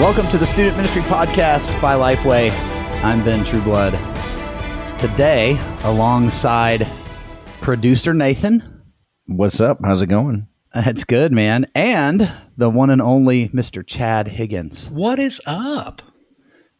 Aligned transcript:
Welcome 0.00 0.28
to 0.28 0.38
the 0.38 0.46
Student 0.46 0.78
Ministry 0.78 1.02
Podcast 1.02 1.68
by 1.82 1.94
Lifeway. 1.94 2.50
I'm 3.04 3.22
Ben 3.22 3.44
Trueblood. 3.44 3.92
Today, 4.98 5.58
alongside 5.82 6.88
producer 7.60 8.14
Nathan. 8.14 8.82
What's 9.26 9.60
up? 9.60 9.80
How's 9.84 10.00
it 10.00 10.06
going? 10.06 10.48
It's 10.74 11.04
good, 11.04 11.32
man. 11.32 11.66
And 11.74 12.32
the 12.56 12.70
one 12.70 12.88
and 12.88 13.02
only 13.02 13.50
Mr. 13.50 13.86
Chad 13.86 14.28
Higgins. 14.28 14.90
What 14.90 15.18
is 15.18 15.38
up? 15.44 16.00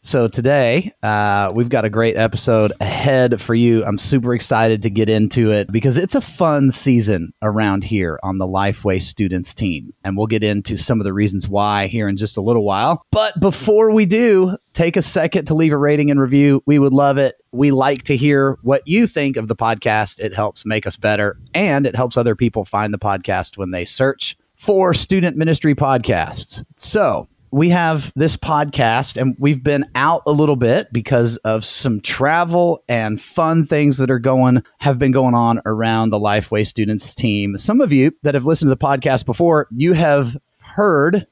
So 0.02 0.28
today, 0.28 0.92
uh, 1.02 1.52
we've 1.54 1.68
got 1.68 1.84
a 1.84 1.90
great 1.90 2.16
episode 2.16 2.72
ahead 2.80 3.38
for 3.38 3.54
you. 3.54 3.84
I'm 3.84 3.98
super 3.98 4.32
excited 4.32 4.80
to 4.82 4.90
get 4.90 5.10
into 5.10 5.52
it 5.52 5.70
because 5.70 5.98
it's 5.98 6.14
a 6.14 6.22
fun 6.22 6.70
season 6.70 7.34
around 7.42 7.84
here 7.84 8.18
on 8.22 8.38
the 8.38 8.46
Lifeway 8.46 9.02
Students 9.02 9.52
team. 9.52 9.92
And 10.02 10.16
we'll 10.16 10.26
get 10.26 10.42
into 10.42 10.78
some 10.78 11.00
of 11.00 11.04
the 11.04 11.12
reasons 11.12 11.50
why 11.50 11.86
here 11.86 12.08
in 12.08 12.16
just 12.16 12.38
a 12.38 12.40
little 12.40 12.64
while. 12.64 13.04
But 13.10 13.38
before 13.40 13.90
we 13.90 14.06
do, 14.06 14.56
take 14.72 14.96
a 14.96 15.02
second 15.02 15.44
to 15.46 15.54
leave 15.54 15.72
a 15.72 15.76
rating 15.76 16.10
and 16.10 16.18
review. 16.18 16.62
We 16.64 16.78
would 16.78 16.94
love 16.94 17.18
it. 17.18 17.34
We 17.52 17.70
like 17.70 18.04
to 18.04 18.16
hear 18.16 18.56
what 18.62 18.80
you 18.86 19.06
think 19.06 19.36
of 19.36 19.48
the 19.48 19.56
podcast. 19.56 20.18
It 20.18 20.34
helps 20.34 20.64
make 20.64 20.86
us 20.86 20.96
better 20.96 21.38
and 21.52 21.86
it 21.86 21.94
helps 21.94 22.16
other 22.16 22.34
people 22.34 22.64
find 22.64 22.94
the 22.94 22.98
podcast 22.98 23.58
when 23.58 23.70
they 23.70 23.84
search 23.84 24.34
for 24.56 24.94
student 24.94 25.36
ministry 25.36 25.74
podcasts. 25.74 26.64
So, 26.76 27.28
we 27.52 27.70
have 27.70 28.12
this 28.14 28.36
podcast 28.36 29.20
and 29.20 29.34
we've 29.38 29.62
been 29.62 29.84
out 29.94 30.22
a 30.26 30.32
little 30.32 30.56
bit 30.56 30.92
because 30.92 31.36
of 31.38 31.64
some 31.64 32.00
travel 32.00 32.84
and 32.88 33.20
fun 33.20 33.64
things 33.64 33.98
that 33.98 34.10
are 34.10 34.20
going 34.20 34.62
have 34.78 34.98
been 34.98 35.10
going 35.10 35.34
on 35.34 35.60
around 35.66 36.10
the 36.10 36.18
Lifeway 36.18 36.66
students 36.66 37.14
team. 37.14 37.58
Some 37.58 37.80
of 37.80 37.92
you 37.92 38.12
that 38.22 38.34
have 38.34 38.44
listened 38.44 38.70
to 38.70 38.74
the 38.74 38.84
podcast 38.84 39.26
before, 39.26 39.66
you 39.72 39.94
have 39.94 40.36
heard 40.58 41.26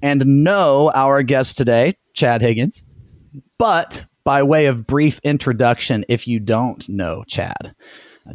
and 0.00 0.44
know 0.44 0.92
our 0.94 1.22
guest 1.24 1.58
today, 1.58 1.94
Chad 2.12 2.40
Higgins. 2.40 2.84
But 3.58 4.06
by 4.22 4.44
way 4.44 4.66
of 4.66 4.86
brief 4.86 5.18
introduction, 5.24 6.04
if 6.08 6.28
you 6.28 6.38
don't 6.38 6.88
know 6.88 7.24
Chad, 7.26 7.74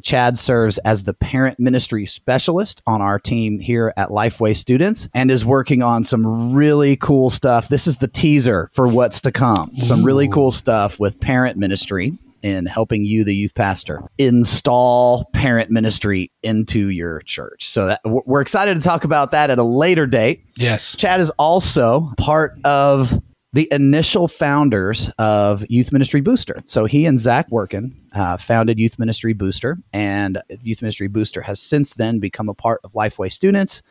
Chad 0.02 0.38
serves 0.38 0.78
as 0.80 1.04
the 1.04 1.14
parent 1.14 1.60
ministry 1.60 2.06
specialist 2.06 2.82
on 2.88 3.02
our 3.02 3.20
team 3.20 3.60
here 3.60 3.94
at 3.98 4.10
Lifeway 4.10 4.56
Students 4.56 5.10
and 5.14 5.30
is 5.30 5.46
working 5.46 5.82
on 5.82 6.04
some 6.04 6.54
really 6.54 6.96
cool 6.96 7.30
stuff. 7.30 7.68
This 7.68 7.88
is 7.88 7.98
the 7.98 8.08
teaser 8.08 8.70
for 8.74 8.88
what's 8.88 9.22
to 9.22 9.32
come. 9.32 9.76
Some 9.76 10.04
really 10.04 10.28
cool 10.28 10.52
stuff 10.52 11.00
with 11.00 11.20
parent 11.20 11.58
ministry 11.58 12.18
in 12.42 12.66
helping 12.66 13.06
you, 13.06 13.24
the 13.24 13.34
youth 13.34 13.56
pastor, 13.56 14.02
install 14.18 15.26
parent 15.34 15.72
ministry 15.72 16.30
into 16.44 16.90
your 16.90 17.22
church. 17.22 17.70
So 17.70 17.88
that, 17.88 18.02
we're 18.04 18.42
excited 18.42 18.76
to 18.76 18.82
talk 18.82 19.06
about 19.06 19.32
that 19.32 19.50
at 19.50 19.60
a 19.60 19.64
later 19.64 20.06
date. 20.06 20.44
Yes. 20.56 20.96
Chad 20.98 21.22
is 21.22 21.30
also 21.40 22.12
part 22.18 22.60
of 22.66 23.22
the 23.54 23.68
initial 23.72 24.28
founders 24.28 25.10
of 25.20 25.64
Youth 25.70 25.92
Ministry 25.92 26.22
Booster. 26.22 26.64
So 26.66 26.86
he 26.86 27.06
and 27.06 27.20
Zach 27.20 27.50
Workun 27.50 27.94
uh, 28.14 28.36
founded 28.38 28.80
Youth 28.80 28.98
Ministry 28.98 29.34
Booster, 29.34 29.78
and 29.94 30.42
Youth 30.62 30.82
Ministry 30.82 31.08
Booster 31.08 31.42
has 31.42 31.62
since 31.62 31.94
then 31.94 32.20
become 32.20 32.50
a 32.50 32.56
part 32.56 32.82
of 32.84 32.94
Lifeway 32.94 33.32
students. 33.32 33.84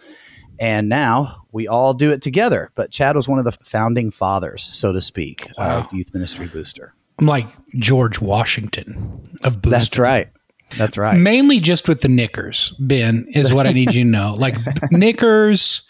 And 0.59 0.89
now 0.89 1.47
we 1.53 1.67
all 1.67 1.95
do 1.95 2.11
it 2.11 2.23
together. 2.23 2.71
But 2.75 2.91
Chad 2.91 3.17
was 3.17 3.29
one 3.29 3.39
of 3.39 3.45
the 3.45 3.53
founding 3.53 4.11
fathers, 4.11 4.63
so 4.63 4.93
to 4.93 5.01
speak, 5.01 5.49
wow. 5.57 5.79
of 5.79 5.93
Youth 5.93 6.13
Ministry 6.13 6.49
Booster. 6.49 6.95
I'm 7.19 7.27
like 7.27 7.49
George 7.77 8.21
Washington 8.21 9.31
of 9.45 9.63
Booster. 9.63 9.79
That's 9.79 9.99
right. 9.99 10.29
That's 10.77 10.99
right. 10.99 11.19
Mainly 11.19 11.61
just 11.61 11.89
with 11.89 12.01
the 12.01 12.09
knickers, 12.09 12.71
Ben, 12.79 13.27
is 13.29 13.53
what 13.53 13.67
I 13.67 13.73
need 13.73 13.95
you 13.95 14.05
to 14.05 14.11
know. 14.11 14.35
Like 14.35 14.57
knickers 14.91 15.83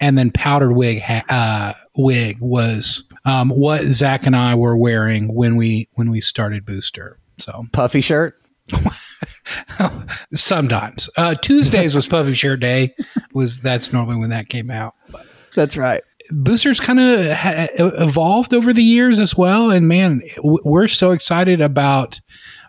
and 0.00 0.18
then 0.18 0.30
powdered 0.30 0.72
wig 0.72 1.00
ha- 1.00 1.24
uh, 1.28 1.72
wig 1.96 2.38
was 2.40 3.04
um, 3.24 3.50
what 3.50 3.82
Zach 3.84 4.26
and 4.26 4.36
I 4.36 4.54
were 4.54 4.76
wearing 4.76 5.34
when 5.34 5.56
we 5.56 5.88
when 5.94 6.10
we 6.10 6.20
started 6.20 6.64
Booster. 6.64 7.18
So 7.38 7.64
puffy 7.72 8.00
shirt. 8.00 8.40
Sometimes 10.34 11.10
uh, 11.16 11.34
Tuesdays 11.34 11.94
was 11.94 12.06
puffy 12.06 12.34
shirt 12.34 12.60
day. 12.60 12.94
Was 13.32 13.60
that's 13.60 13.92
normally 13.92 14.16
when 14.16 14.30
that 14.30 14.48
came 14.48 14.70
out. 14.70 14.94
But. 15.10 15.26
That's 15.54 15.76
right. 15.76 16.02
Boosters 16.30 16.80
kind 16.80 16.98
of 16.98 17.30
ha- 17.32 17.68
evolved 17.76 18.54
over 18.54 18.72
the 18.72 18.82
years 18.82 19.18
as 19.18 19.36
well, 19.36 19.70
and 19.70 19.86
man, 19.86 20.22
w- 20.36 20.58
we're 20.64 20.88
so 20.88 21.10
excited 21.10 21.60
about 21.60 22.20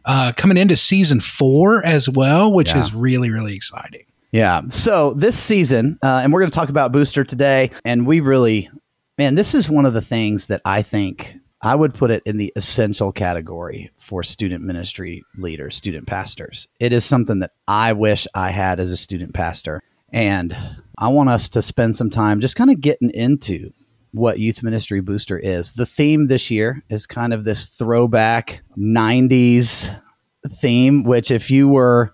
uh, 0.04 0.34
coming 0.36 0.58
into 0.58 0.76
season 0.76 1.22
four 1.22 1.84
as 1.86 2.10
well, 2.10 2.52
which 2.52 2.70
yeah. 2.70 2.80
is 2.80 2.94
really 2.94 3.32
really 3.32 3.56
exciting. 3.56 4.06
Yeah. 4.32 4.64
So 4.68 5.14
this 5.14 5.40
season, 5.40 5.98
uh, 6.04 6.20
and 6.22 6.34
we're 6.34 6.42
going 6.42 6.52
to 6.52 6.56
talk 6.56 6.68
about 6.68 6.92
Booster 6.92 7.24
today, 7.24 7.72
and 7.86 8.06
we 8.06 8.20
really, 8.20 8.70
man, 9.18 9.36
this 9.36 9.54
is 9.56 9.70
one 9.70 9.86
of 9.86 9.94
the 9.94 10.02
things 10.02 10.48
that 10.48 10.62
I 10.66 10.82
think 10.82 11.36
I 11.62 11.76
would 11.76 11.94
put 11.94 12.12
it 12.12 12.22
in 12.26 12.38
the 12.38 12.52
essential 12.56 13.12
category 13.12 13.90
for 13.98 14.24
student 14.24 14.64
ministry 14.64 15.24
leaders, 15.38 15.76
student 15.76 16.06
pastors. 16.06 16.68
It 16.80 16.94
is 16.94 17.06
something 17.06 17.40
that 17.40 17.52
I 17.68 17.94
wish 17.94 18.28
I 18.36 18.52
had 18.52 18.80
as 18.80 18.92
a 18.92 18.98
student 18.98 19.34
pastor. 19.34 19.82
And 20.12 20.56
I 20.98 21.08
want 21.08 21.30
us 21.30 21.50
to 21.50 21.62
spend 21.62 21.96
some 21.96 22.10
time 22.10 22.40
just 22.40 22.56
kind 22.56 22.70
of 22.70 22.82
getting 22.82 23.10
into 23.12 23.72
what 24.12 24.40
Youth 24.40 24.64
Ministry 24.64 25.02
Booster 25.02 25.38
is. 25.38 25.74
The 25.74 25.86
theme 25.86 26.28
this 26.28 26.52
year 26.52 26.84
is 26.90 27.06
kind 27.06 27.34
of 27.34 27.44
this 27.44 27.70
throwback 27.70 28.62
90s 28.78 30.00
theme, 30.48 31.04
which, 31.04 31.32
if 31.32 31.52
you 31.52 31.68
were 31.68 32.14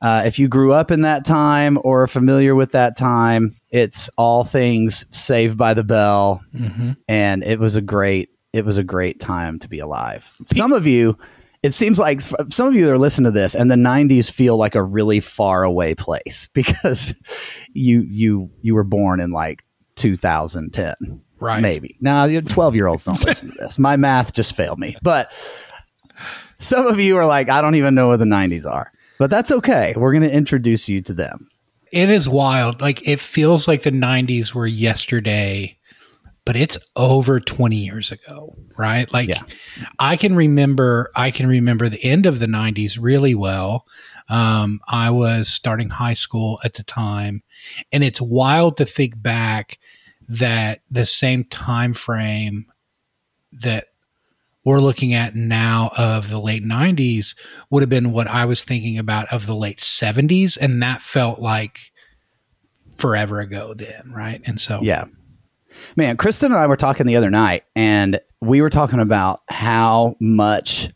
uh, 0.00 0.22
if 0.24 0.38
you 0.38 0.48
grew 0.48 0.72
up 0.72 0.90
in 0.90 1.02
that 1.02 1.24
time 1.24 1.78
or 1.82 2.02
are 2.02 2.08
familiar 2.08 2.54
with 2.54 2.72
that 2.72 2.96
time, 2.96 3.56
it's 3.70 4.08
all 4.16 4.44
things 4.44 5.04
Saved 5.10 5.58
by 5.58 5.74
the 5.74 5.84
Bell, 5.84 6.40
mm-hmm. 6.54 6.92
and 7.08 7.42
it 7.42 7.58
was 7.58 7.76
a 7.76 7.82
great 7.82 8.30
it 8.52 8.64
was 8.64 8.78
a 8.78 8.84
great 8.84 9.20
time 9.20 9.58
to 9.58 9.68
be 9.68 9.78
alive. 9.78 10.32
Some 10.44 10.72
of 10.72 10.86
you, 10.86 11.18
it 11.62 11.72
seems 11.72 11.98
like 11.98 12.20
some 12.20 12.66
of 12.66 12.74
you 12.74 12.84
that 12.86 12.92
are 12.92 12.98
listening 12.98 13.32
to 13.32 13.38
this, 13.38 13.54
and 13.54 13.70
the 13.70 13.76
'90s 13.76 14.30
feel 14.30 14.56
like 14.56 14.74
a 14.74 14.82
really 14.82 15.20
far 15.20 15.64
away 15.64 15.94
place 15.94 16.48
because 16.54 17.14
you 17.72 18.02
you 18.02 18.50
you 18.62 18.74
were 18.74 18.84
born 18.84 19.20
in 19.20 19.32
like 19.32 19.64
2010, 19.96 20.94
right? 21.40 21.60
Maybe 21.60 21.96
now, 22.00 22.28
12 22.28 22.74
year 22.76 22.86
olds 22.86 23.04
don't 23.04 23.24
listen 23.24 23.50
to 23.50 23.58
this. 23.58 23.80
My 23.80 23.96
math 23.96 24.32
just 24.32 24.54
failed 24.54 24.78
me, 24.78 24.96
but 25.02 25.32
some 26.58 26.86
of 26.86 27.00
you 27.00 27.16
are 27.16 27.26
like, 27.26 27.50
I 27.50 27.60
don't 27.60 27.74
even 27.74 27.96
know 27.96 28.08
what 28.08 28.18
the 28.18 28.24
'90s 28.24 28.64
are. 28.64 28.92
But 29.18 29.30
that's 29.30 29.50
okay. 29.50 29.94
We're 29.96 30.12
going 30.12 30.22
to 30.22 30.32
introduce 30.32 30.88
you 30.88 31.02
to 31.02 31.12
them. 31.12 31.48
It 31.90 32.10
is 32.10 32.28
wild. 32.28 32.80
Like 32.80 33.06
it 33.06 33.18
feels 33.18 33.66
like 33.66 33.82
the 33.82 33.90
90s 33.90 34.54
were 34.54 34.66
yesterday, 34.66 35.78
but 36.44 36.56
it's 36.56 36.78
over 36.96 37.40
20 37.40 37.76
years 37.76 38.12
ago, 38.12 38.56
right? 38.76 39.12
Like 39.12 39.28
yeah. 39.28 39.42
I 39.98 40.16
can 40.16 40.36
remember 40.36 41.10
I 41.16 41.30
can 41.30 41.46
remember 41.46 41.88
the 41.88 42.02
end 42.04 42.26
of 42.26 42.38
the 42.38 42.46
90s 42.46 42.98
really 43.00 43.34
well. 43.34 43.86
Um, 44.28 44.80
I 44.86 45.10
was 45.10 45.48
starting 45.48 45.88
high 45.88 46.14
school 46.14 46.60
at 46.62 46.74
the 46.74 46.82
time, 46.82 47.42
and 47.90 48.04
it's 48.04 48.20
wild 48.20 48.76
to 48.76 48.84
think 48.84 49.20
back 49.20 49.78
that 50.28 50.80
the 50.90 51.06
same 51.06 51.44
time 51.44 51.94
frame 51.94 52.66
that 53.52 53.86
we're 54.68 54.80
looking 54.82 55.14
at 55.14 55.34
now 55.34 55.90
of 55.96 56.28
the 56.28 56.38
late 56.38 56.62
90s 56.62 57.34
would 57.70 57.80
have 57.80 57.88
been 57.88 58.12
what 58.12 58.26
I 58.26 58.44
was 58.44 58.64
thinking 58.64 58.98
about 58.98 59.32
of 59.32 59.46
the 59.46 59.56
late 59.56 59.78
70s. 59.78 60.58
And 60.60 60.82
that 60.82 61.00
felt 61.00 61.40
like 61.40 61.90
forever 62.94 63.40
ago 63.40 63.72
then, 63.72 64.12
right? 64.14 64.42
And 64.44 64.60
so, 64.60 64.80
yeah. 64.82 65.06
Man, 65.96 66.18
Kristen 66.18 66.52
and 66.52 66.60
I 66.60 66.66
were 66.66 66.76
talking 66.76 67.06
the 67.06 67.16
other 67.16 67.30
night, 67.30 67.64
and 67.74 68.20
we 68.42 68.60
were 68.60 68.68
talking 68.68 69.00
about 69.00 69.40
how 69.48 70.16
much 70.20 70.90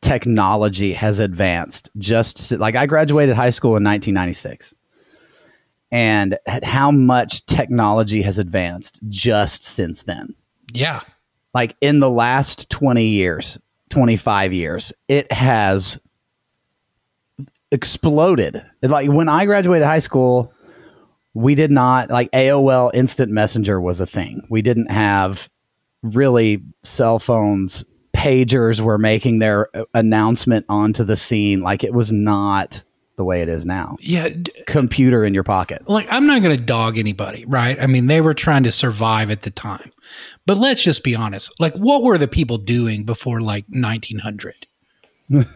technology 0.00 0.92
has 0.92 1.20
advanced. 1.20 1.90
Just 1.98 2.50
like 2.50 2.74
I 2.74 2.86
graduated 2.86 3.36
high 3.36 3.50
school 3.50 3.76
in 3.76 3.84
1996, 3.84 4.74
and 5.92 6.38
how 6.64 6.90
much 6.90 7.46
technology 7.46 8.22
has 8.22 8.40
advanced 8.40 8.98
just 9.08 9.62
since 9.62 10.02
then. 10.02 10.34
Yeah 10.72 11.02
like 11.54 11.76
in 11.80 12.00
the 12.00 12.10
last 12.10 12.70
20 12.70 13.04
years, 13.04 13.58
25 13.90 14.52
years, 14.52 14.92
it 15.08 15.30
has 15.32 16.00
exploded. 17.70 18.64
Like 18.82 19.10
when 19.10 19.28
I 19.28 19.46
graduated 19.46 19.86
high 19.86 19.98
school, 19.98 20.52
we 21.34 21.54
did 21.54 21.70
not 21.70 22.10
like 22.10 22.30
AOL 22.32 22.90
Instant 22.94 23.32
Messenger 23.32 23.80
was 23.80 24.00
a 24.00 24.06
thing. 24.06 24.46
We 24.50 24.62
didn't 24.62 24.90
have 24.90 25.50
really 26.02 26.62
cell 26.82 27.18
phones. 27.18 27.84
Pagers 28.14 28.80
were 28.80 28.98
making 28.98 29.38
their 29.38 29.74
uh, 29.74 29.84
announcement 29.94 30.66
onto 30.68 31.04
the 31.04 31.16
scene. 31.16 31.60
Like 31.60 31.82
it 31.82 31.94
was 31.94 32.12
not 32.12 32.84
the 33.22 33.26
way 33.26 33.40
it 33.40 33.48
is 33.48 33.64
now. 33.64 33.96
Yeah. 34.00 34.30
Computer 34.66 35.24
in 35.24 35.32
your 35.32 35.44
pocket. 35.44 35.88
Like, 35.88 36.08
I'm 36.10 36.26
not 36.26 36.42
going 36.42 36.56
to 36.58 36.62
dog 36.62 36.98
anybody, 36.98 37.44
right? 37.44 37.80
I 37.80 37.86
mean, 37.86 38.08
they 38.08 38.20
were 38.20 38.34
trying 38.34 38.64
to 38.64 38.72
survive 38.72 39.30
at 39.30 39.42
the 39.42 39.50
time. 39.50 39.92
But 40.44 40.58
let's 40.58 40.82
just 40.82 41.04
be 41.04 41.14
honest. 41.14 41.52
Like, 41.60 41.74
what 41.76 42.02
were 42.02 42.18
the 42.18 42.26
people 42.26 42.58
doing 42.58 43.04
before 43.04 43.40
like 43.40 43.64
1900? 43.68 44.66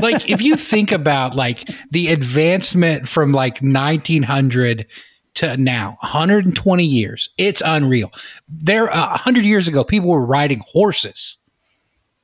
like, 0.00 0.30
if 0.30 0.40
you 0.40 0.54
think 0.54 0.92
about 0.92 1.34
like 1.34 1.68
the 1.90 2.08
advancement 2.08 3.08
from 3.08 3.32
like 3.32 3.58
1900 3.58 4.86
to 5.34 5.56
now 5.58 5.98
120 6.00 6.82
years 6.82 7.28
it's 7.36 7.60
unreal 7.62 8.10
there 8.48 8.88
uh, 8.88 9.10
100 9.10 9.44
years 9.44 9.68
ago 9.68 9.84
people 9.84 10.08
were 10.08 10.24
riding 10.24 10.62
horses 10.66 11.36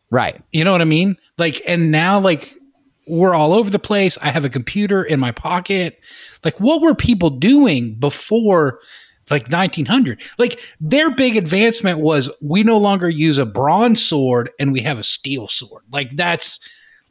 right 0.08 0.40
you 0.50 0.64
know 0.64 0.72
what 0.72 0.80
i 0.80 0.86
mean 0.86 1.18
like 1.36 1.60
and 1.66 1.92
now 1.92 2.18
like 2.18 2.56
we're 3.06 3.34
all 3.34 3.52
over 3.52 3.70
the 3.70 3.78
place. 3.78 4.18
I 4.22 4.30
have 4.30 4.44
a 4.44 4.50
computer 4.50 5.02
in 5.02 5.20
my 5.20 5.32
pocket. 5.32 6.00
Like 6.44 6.58
what 6.60 6.82
were 6.82 6.94
people 6.94 7.30
doing 7.30 7.94
before 7.94 8.80
like 9.30 9.48
1900 9.48 10.20
like 10.36 10.60
their 10.80 11.14
big 11.14 11.36
advancement 11.36 12.00
was 12.00 12.28
we 12.42 12.62
no 12.64 12.76
longer 12.76 13.08
use 13.08 13.38
a 13.38 13.46
bronze 13.46 14.04
sword 14.04 14.50
and 14.58 14.72
we 14.72 14.80
have 14.80 14.98
a 14.98 15.02
steel 15.02 15.48
sword. 15.48 15.84
Like 15.90 16.10
that's 16.16 16.60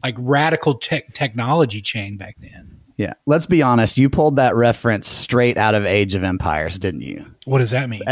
like 0.04 0.16
radical 0.18 0.76
tech 0.76 1.14
technology 1.14 1.82
chain 1.82 2.18
back 2.18 2.36
then. 2.40 2.80
Yeah. 2.98 3.14
Let's 3.26 3.48
be 3.48 3.64
honest. 3.64 3.98
You 3.98 4.10
pulled 4.10 4.36
that 4.36 4.56
reference 4.56 5.08
straight 5.08 5.58
out 5.58 5.74
of 5.74 5.86
age 5.86 6.14
of 6.14 6.24
empires 6.24 6.78
didn't 6.78 7.02
you? 7.02 7.26
What 7.46 7.60
does 7.60 7.72
that 7.72 7.90
mean? 7.90 8.04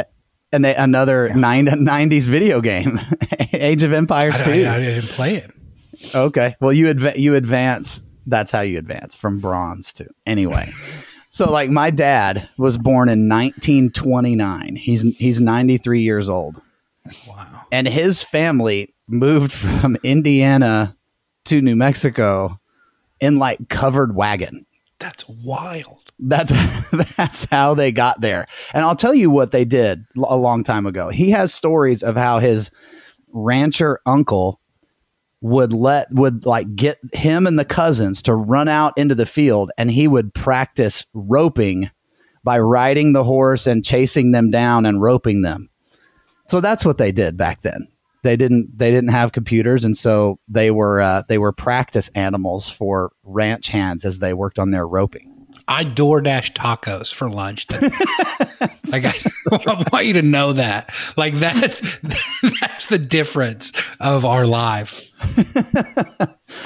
And 0.52 0.66
another 0.66 1.28
yeah. 1.28 1.34
90s 1.36 2.28
video 2.28 2.60
game. 2.60 3.00
Age 3.54 3.84
of 3.84 3.94
empires 3.94 4.42
I, 4.42 4.44
2 4.44 4.66
I, 4.66 4.76
I, 4.76 4.80
didn't 4.80 5.10
play 5.10 5.36
it 5.36 5.52
okay 6.16 6.56
well 6.60 6.74
you 6.74 6.90
adv- 6.90 7.18
you 7.18 7.36
advance 7.36 8.04
that's 8.25 8.51
how 8.51 8.62
you 8.62 8.78
advance 8.78 9.16
from 9.16 9.40
bronze 9.40 9.94
to 9.94 10.07
anyway 10.25 10.72
so 11.30 11.50
like 11.50 11.69
my 11.69 11.92
dad 11.92 12.50
was 12.57 12.78
born 12.78 13.07
in 13.07 13.30
1929. 13.30 14.75
He's 14.75 15.04
he's 15.18 15.40
93 15.40 16.01
years 16.01 16.28
old. 16.28 16.62
Wow. 17.28 17.66
And 17.72 17.88
his 17.88 18.24
family 18.24 18.94
moved 19.07 19.51
from 19.51 19.96
Indiana 20.04 20.98
to 21.46 21.62
New 21.62 21.75
Mexico 21.75 22.60
in 23.19 23.40
like 23.40 23.69
covered 23.69 24.16
wagon. 24.16 24.66
That's 25.00 25.28
wild. 25.30 26.12
That's 26.18 26.52
that's 27.16 27.45
how 27.45 27.75
they 27.75 27.92
got 27.92 28.22
there. 28.22 28.48
And 28.74 28.84
I'll 28.84 28.95
tell 28.95 29.13
you 29.13 29.30
what 29.30 29.52
they 29.52 29.66
did 29.66 30.06
a 30.18 30.36
long 30.36 30.63
time 30.63 30.86
ago. 30.86 31.10
He 31.10 31.30
has 31.30 31.54
stories 31.54 32.04
of 32.04 32.18
how 32.18 32.40
his 32.40 32.72
rancher 33.31 34.00
uncle 34.06 34.58
would 35.41 35.71
let 35.71 36.07
would 36.12 36.45
like 36.45 36.75
get 36.75 37.00
him 37.13 37.47
and 37.47 37.57
the 37.57 37.65
cousins 37.65 38.21
to 38.24 38.33
run 38.33 38.68
out 38.68 38.97
into 38.97 39.15
the 39.15 39.25
field 39.25 39.71
and 39.77 39.89
he 39.89 40.07
would 40.07 40.33
practice 40.33 41.06
roping 41.13 41.89
by 42.44 42.59
riding 42.59 43.13
the 43.13 43.24
horse 43.24 43.68
and 43.68 43.86
chasing 43.86 44.31
them 44.31 44.51
down 44.51 44.86
and 44.86 45.01
roping 45.01 45.41
them. 45.41 45.69
So 46.47 46.62
that's 46.62 46.86
what 46.86 46.97
they 46.97 47.12
did 47.12 47.38
back 47.38 47.62
then. 47.62 47.88
They 48.24 48.36
didn't 48.36 48.77
they 48.77 48.91
didn't 48.91 49.12
have 49.12 49.31
computers 49.31 49.86
and 49.86 49.95
so 49.95 50.39
they 50.47 50.71
were 50.71 51.00
uh, 51.00 51.24
they 51.30 51.38
were 51.38 51.53
practice 51.53 52.09
animals 52.15 52.69
for 52.69 53.12
ranch 53.24 53.69
hands 53.69 54.03
as 54.03 54.19
they 54.19 54.33
worked 54.33 54.59
on 54.59 54.71
their 54.71 54.88
roping. 54.88 55.29
I 55.69 55.86
DoorDash 55.86 56.54
tacos 56.54 57.13
for 57.13 57.30
lunch. 57.30 57.68
like 58.92 59.06
I, 59.06 59.13
I, 59.51 59.86
want 59.92 60.06
you 60.07 60.13
to 60.13 60.24
know 60.24 60.54
that. 60.54 60.92
Like 61.16 61.36
that 61.36 61.80
that's 62.60 62.88
the 62.88 62.98
difference 62.98 63.71
of 64.00 64.25
our 64.25 64.48
life. 64.48 65.12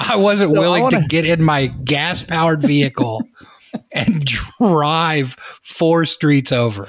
I 0.00 0.16
wasn't 0.16 0.54
so 0.54 0.58
willing 0.58 0.80
I 0.80 0.84
wanna... 0.84 1.02
to 1.02 1.06
get 1.08 1.26
in 1.26 1.44
my 1.44 1.66
gas 1.66 2.22
powered 2.22 2.62
vehicle 2.62 3.22
and 3.92 4.24
drive 4.24 5.36
four 5.62 6.06
streets 6.06 6.50
over. 6.50 6.88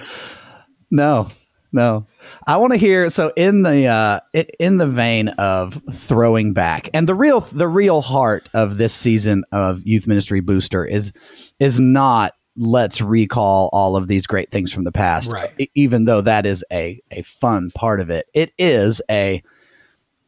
No, 0.89 1.27
no. 1.75 2.07
I 2.47 2.57
want 2.57 2.71
to 2.71 2.77
hear 2.77 3.09
so 3.09 3.31
in 3.35 3.61
the 3.61 3.87
uh, 3.87 4.19
in 4.59 4.77
the 4.77 4.87
vein 4.87 5.27
of 5.27 5.81
throwing 5.91 6.53
back, 6.53 6.89
and 6.93 7.07
the 7.07 7.13
real 7.13 7.41
the 7.41 7.67
real 7.67 8.01
heart 8.01 8.49
of 8.53 8.77
this 8.77 8.93
season 8.93 9.43
of 9.51 9.85
Youth 9.85 10.07
Ministry 10.07 10.39
Booster 10.39 10.85
is 10.85 11.11
is 11.59 11.79
not 11.79 12.33
let's 12.57 13.01
recall 13.01 13.69
all 13.73 13.97
of 13.97 14.07
these 14.07 14.25
great 14.25 14.49
things 14.49 14.71
from 14.71 14.85
the 14.85 14.91
past, 14.91 15.33
right. 15.33 15.69
even 15.75 16.05
though 16.05 16.21
that 16.21 16.45
is 16.45 16.63
a 16.71 17.01
a 17.11 17.21
fun 17.23 17.71
part 17.75 17.99
of 17.99 18.09
it. 18.09 18.25
It 18.33 18.53
is 18.57 19.01
a 19.11 19.43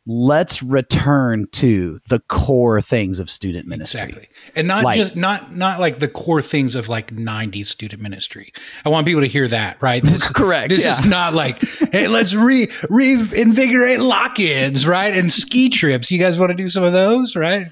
let's 0.07 0.63
return 0.63 1.45
to 1.51 1.99
the 2.07 2.19
core 2.21 2.79
things 2.79 3.19
of 3.19 3.29
student 3.29 3.67
ministry. 3.67 4.01
Exactly. 4.01 4.29
And 4.55 4.67
not 4.67 4.83
like, 4.83 4.97
just 4.97 5.15
not 5.15 5.53
not 5.53 5.79
like 5.79 5.99
the 5.99 6.07
core 6.07 6.41
things 6.41 6.75
of 6.75 6.87
like 6.87 7.13
90s 7.13 7.65
student 7.65 8.01
ministry. 8.01 8.53
I 8.85 8.89
want 8.89 9.05
people 9.05 9.21
to 9.21 9.27
hear 9.27 9.47
that, 9.49 9.81
right? 9.81 10.01
This, 10.01 10.29
correct. 10.29 10.69
This 10.69 10.85
yeah. 10.85 10.91
is 10.91 11.05
not 11.05 11.33
like, 11.33 11.61
hey, 11.91 12.07
let's 12.07 12.33
re 12.33 12.71
reinvigorate 12.89 13.99
lock-ins, 13.99 14.87
right? 14.87 15.13
And 15.13 15.31
ski 15.31 15.69
trips. 15.69 16.09
You 16.09 16.19
guys 16.19 16.39
want 16.39 16.51
to 16.51 16.55
do 16.55 16.69
some 16.69 16.83
of 16.83 16.93
those, 16.93 17.35
right? 17.35 17.67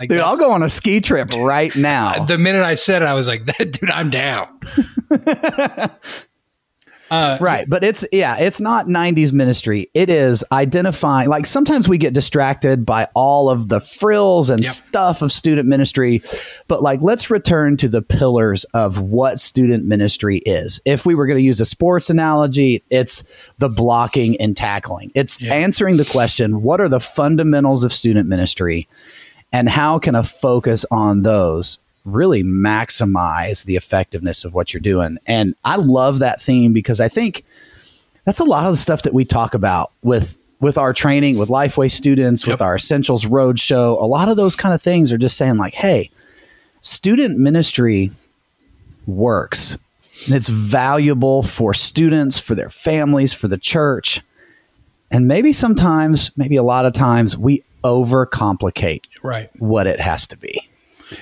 Like 0.00 0.08
dude, 0.08 0.20
I'll 0.20 0.38
go 0.38 0.50
on 0.50 0.62
a 0.62 0.68
ski 0.68 1.00
trip 1.00 1.32
right 1.34 1.74
now. 1.76 2.24
The 2.24 2.38
minute 2.38 2.62
I 2.62 2.76
said 2.76 3.02
it, 3.02 3.06
I 3.06 3.14
was 3.14 3.28
like, 3.28 3.44
dude, 3.58 3.90
I'm 3.90 4.10
down. 4.10 4.48
Uh, 7.14 7.38
right. 7.40 7.68
But 7.68 7.84
it's, 7.84 8.04
yeah, 8.10 8.38
it's 8.38 8.60
not 8.60 8.86
90s 8.86 9.32
ministry. 9.32 9.88
It 9.94 10.10
is 10.10 10.44
identifying, 10.50 11.28
like 11.28 11.46
sometimes 11.46 11.88
we 11.88 11.96
get 11.96 12.12
distracted 12.12 12.84
by 12.84 13.06
all 13.14 13.48
of 13.48 13.68
the 13.68 13.80
frills 13.80 14.50
and 14.50 14.64
yep. 14.64 14.72
stuff 14.72 15.22
of 15.22 15.30
student 15.30 15.68
ministry. 15.68 16.22
But 16.66 16.82
like, 16.82 17.02
let's 17.02 17.30
return 17.30 17.76
to 17.78 17.88
the 17.88 18.02
pillars 18.02 18.64
of 18.74 18.98
what 18.98 19.38
student 19.38 19.84
ministry 19.84 20.38
is. 20.38 20.80
If 20.84 21.06
we 21.06 21.14
were 21.14 21.26
going 21.26 21.38
to 21.38 21.42
use 21.42 21.60
a 21.60 21.64
sports 21.64 22.10
analogy, 22.10 22.82
it's 22.90 23.22
the 23.58 23.68
blocking 23.68 24.36
and 24.40 24.56
tackling, 24.56 25.12
it's 25.14 25.40
yep. 25.40 25.52
answering 25.52 25.98
the 25.98 26.04
question 26.04 26.62
what 26.62 26.80
are 26.80 26.88
the 26.88 27.00
fundamentals 27.00 27.84
of 27.84 27.92
student 27.92 28.28
ministry? 28.28 28.88
And 29.52 29.68
how 29.68 30.00
can 30.00 30.16
a 30.16 30.24
focus 30.24 30.84
on 30.90 31.22
those 31.22 31.78
really 32.04 32.42
maximize 32.42 33.64
the 33.64 33.76
effectiveness 33.76 34.44
of 34.44 34.54
what 34.54 34.72
you're 34.72 34.80
doing. 34.80 35.18
And 35.26 35.54
I 35.64 35.76
love 35.76 36.18
that 36.18 36.40
theme 36.40 36.72
because 36.72 37.00
I 37.00 37.08
think 37.08 37.44
that's 38.24 38.40
a 38.40 38.44
lot 38.44 38.64
of 38.64 38.72
the 38.72 38.76
stuff 38.76 39.02
that 39.02 39.14
we 39.14 39.24
talk 39.24 39.54
about 39.54 39.92
with 40.02 40.36
with 40.60 40.78
our 40.78 40.94
training, 40.94 41.36
with 41.36 41.50
Lifeway 41.50 41.90
students, 41.90 42.46
yep. 42.46 42.54
with 42.54 42.62
our 42.62 42.76
Essentials 42.76 43.26
Roadshow. 43.26 44.00
A 44.00 44.06
lot 44.06 44.28
of 44.28 44.36
those 44.36 44.56
kind 44.56 44.74
of 44.74 44.80
things 44.80 45.12
are 45.12 45.18
just 45.18 45.36
saying 45.36 45.58
like, 45.58 45.74
hey, 45.74 46.10
student 46.80 47.38
ministry 47.38 48.12
works. 49.06 49.76
And 50.26 50.34
it's 50.34 50.48
valuable 50.48 51.42
for 51.42 51.74
students, 51.74 52.40
for 52.40 52.54
their 52.54 52.70
families, 52.70 53.34
for 53.34 53.48
the 53.48 53.58
church. 53.58 54.22
And 55.10 55.28
maybe 55.28 55.52
sometimes, 55.52 56.30
maybe 56.36 56.56
a 56.56 56.62
lot 56.62 56.86
of 56.86 56.92
times, 56.94 57.36
we 57.36 57.62
overcomplicate 57.82 59.06
right. 59.22 59.50
what 59.60 59.86
it 59.86 60.00
has 60.00 60.26
to 60.28 60.38
be. 60.38 60.68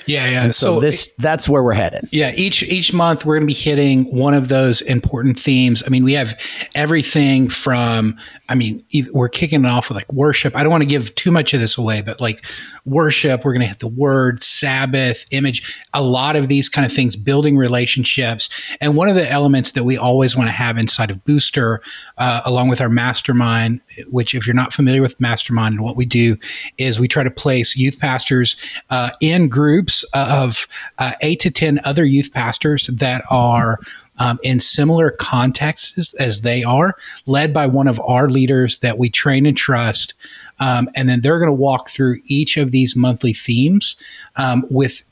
Yeah, 0.07 0.29
yeah. 0.29 0.45
And 0.45 0.55
so, 0.55 0.75
so 0.75 0.81
this 0.81 1.13
that's 1.19 1.49
where 1.49 1.63
we're 1.63 1.73
headed. 1.75 2.09
Yeah, 2.13 2.33
each 2.35 2.63
each 2.63 2.93
month 2.93 3.25
we're 3.25 3.35
going 3.35 3.49
to 3.49 3.55
be 3.55 3.59
hitting 3.59 4.05
one 4.15 4.35
of 4.35 4.49
those 4.49 4.81
important 4.83 5.39
themes. 5.39 5.83
I 5.87 5.91
mean, 5.91 6.05
we 6.05 6.15
have 6.15 6.39
everything 6.75 7.49
from 7.49 8.19
I 8.49 8.55
mean, 8.55 8.85
we're 9.13 9.29
kicking 9.31 9.65
it 9.65 9.71
off 9.71 9.89
with 9.89 9.97
like 9.97 10.13
worship. 10.13 10.55
I 10.55 10.63
don't 10.63 10.71
want 10.71 10.83
to 10.83 10.87
give 10.87 11.15
too 11.15 11.31
much 11.31 11.55
of 11.55 11.61
this 11.61 11.79
away, 11.79 12.03
but 12.03 12.21
like 12.21 12.45
worship, 12.85 13.45
we're 13.45 13.53
going 13.53 13.63
to 13.63 13.67
hit 13.67 13.79
the 13.79 13.89
word, 13.89 14.43
Sabbath, 14.43 15.25
image, 15.31 15.81
a 15.95 16.03
lot 16.03 16.37
of 16.37 16.49
these 16.49 16.69
kind 16.69 16.85
of 16.85 16.93
things, 16.93 17.17
building 17.17 17.57
relationships. 17.57 18.51
And 18.81 18.95
one 18.95 19.09
of 19.09 19.15
the 19.15 19.31
elements 19.31 19.73
that 19.73 19.85
we 19.85 19.97
always 19.97 20.37
want 20.37 20.49
to 20.49 20.53
have 20.53 20.77
inside 20.77 21.11
of 21.11 21.25
Booster, 21.25 21.81
uh, 22.19 22.43
along 22.45 22.69
with 22.69 22.83
our 22.83 22.91
mastermind, 22.91 23.81
which 24.11 24.35
if 24.35 24.47
you're 24.47 24.55
not 24.55 24.73
familiar 24.73 25.01
with 25.01 25.19
mastermind, 25.19 25.77
and 25.77 25.83
what 25.83 25.97
we 25.97 26.05
do 26.05 26.37
is 26.77 27.01
we 27.01 27.09
try 27.09 27.25
to 27.25 27.31
place 27.31 27.75
youth 27.75 27.99
pastors 27.99 28.57
uh, 28.91 29.11
in 29.21 29.49
groups 29.49 29.72
of 30.15 30.67
uh, 30.99 31.13
eight 31.21 31.41
to 31.41 31.51
10 31.51 31.81
other 31.85 32.05
youth 32.05 32.33
pastors 32.33 32.87
that 32.89 33.23
are 33.31 33.79
um, 34.19 34.39
in 34.43 34.61
similar 34.61 35.11
contexts 35.11 36.15
as 36.15 36.43
they 36.43 36.63
are, 36.63 36.95
led 37.27 37.53
by 37.53 37.67
one 37.67 37.89
of 37.89 38.01
our 38.01 38.29
leaders 38.29 38.79
that 38.79 38.99
we 38.99 39.11
train 39.11 39.47
and 39.47 39.57
trust. 39.57 40.15
Um, 40.61 40.89
and 40.95 41.09
then 41.09 41.23
they're 41.23 41.39
going 41.39 41.49
to 41.49 41.53
walk 41.53 41.89
through 41.89 42.21
each 42.27 42.57
of 42.57 42.71
these 42.71 42.95
monthly 42.95 43.33
themes 43.33 43.97
um, 44.37 44.65
with 44.71 45.03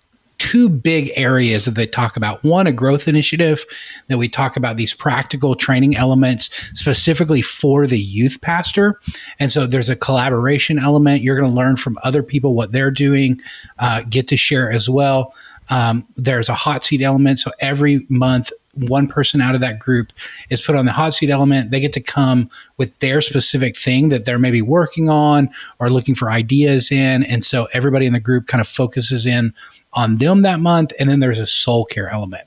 two 0.40 0.70
big 0.70 1.12
areas 1.16 1.66
that 1.66 1.72
they 1.72 1.86
talk 1.86 2.16
about. 2.16 2.42
One, 2.42 2.66
a 2.66 2.72
growth 2.72 3.06
initiative 3.06 3.64
that 4.08 4.16
we 4.16 4.26
talk 4.26 4.56
about 4.56 4.78
these 4.78 4.94
practical 4.94 5.54
training 5.54 5.96
elements 5.96 6.48
specifically 6.76 7.42
for 7.42 7.86
the 7.86 7.98
youth 7.98 8.40
pastor. 8.40 8.98
And 9.38 9.52
so 9.52 9.66
there's 9.66 9.90
a 9.90 9.96
collaboration 9.96 10.78
element. 10.78 11.22
You're 11.22 11.38
going 11.38 11.50
to 11.50 11.54
learn 11.54 11.76
from 11.76 11.98
other 12.02 12.22
people 12.22 12.54
what 12.54 12.72
they're 12.72 12.90
doing, 12.90 13.40
uh, 13.78 14.02
get 14.08 14.28
to 14.28 14.36
share 14.36 14.72
as 14.72 14.88
well. 14.88 15.34
Um, 15.68 16.08
there's 16.16 16.48
a 16.48 16.54
hot 16.54 16.84
seat 16.84 17.02
element. 17.02 17.38
So 17.38 17.52
every 17.60 18.06
month, 18.08 18.50
one 18.74 19.08
person 19.08 19.40
out 19.40 19.54
of 19.54 19.60
that 19.60 19.78
group 19.78 20.12
is 20.48 20.62
put 20.62 20.74
on 20.74 20.86
the 20.86 20.92
hot 20.92 21.12
seat 21.12 21.28
element. 21.28 21.70
They 21.70 21.80
get 21.80 21.92
to 21.94 22.00
come 22.00 22.48
with 22.78 22.96
their 23.00 23.20
specific 23.20 23.76
thing 23.76 24.08
that 24.08 24.24
they're 24.24 24.38
maybe 24.38 24.62
working 24.62 25.10
on 25.10 25.50
or 25.78 25.90
looking 25.90 26.14
for 26.14 26.30
ideas 26.30 26.90
in. 26.90 27.24
And 27.24 27.44
so 27.44 27.68
everybody 27.72 28.06
in 28.06 28.12
the 28.14 28.20
group 28.20 28.46
kind 28.46 28.60
of 28.60 28.68
focuses 28.68 29.26
in 29.26 29.52
on 29.92 30.16
them 30.16 30.42
that 30.42 30.60
month. 30.60 30.92
And 30.98 31.08
then 31.08 31.20
there's 31.20 31.38
a 31.38 31.46
soul 31.46 31.84
care 31.84 32.08
element. 32.08 32.46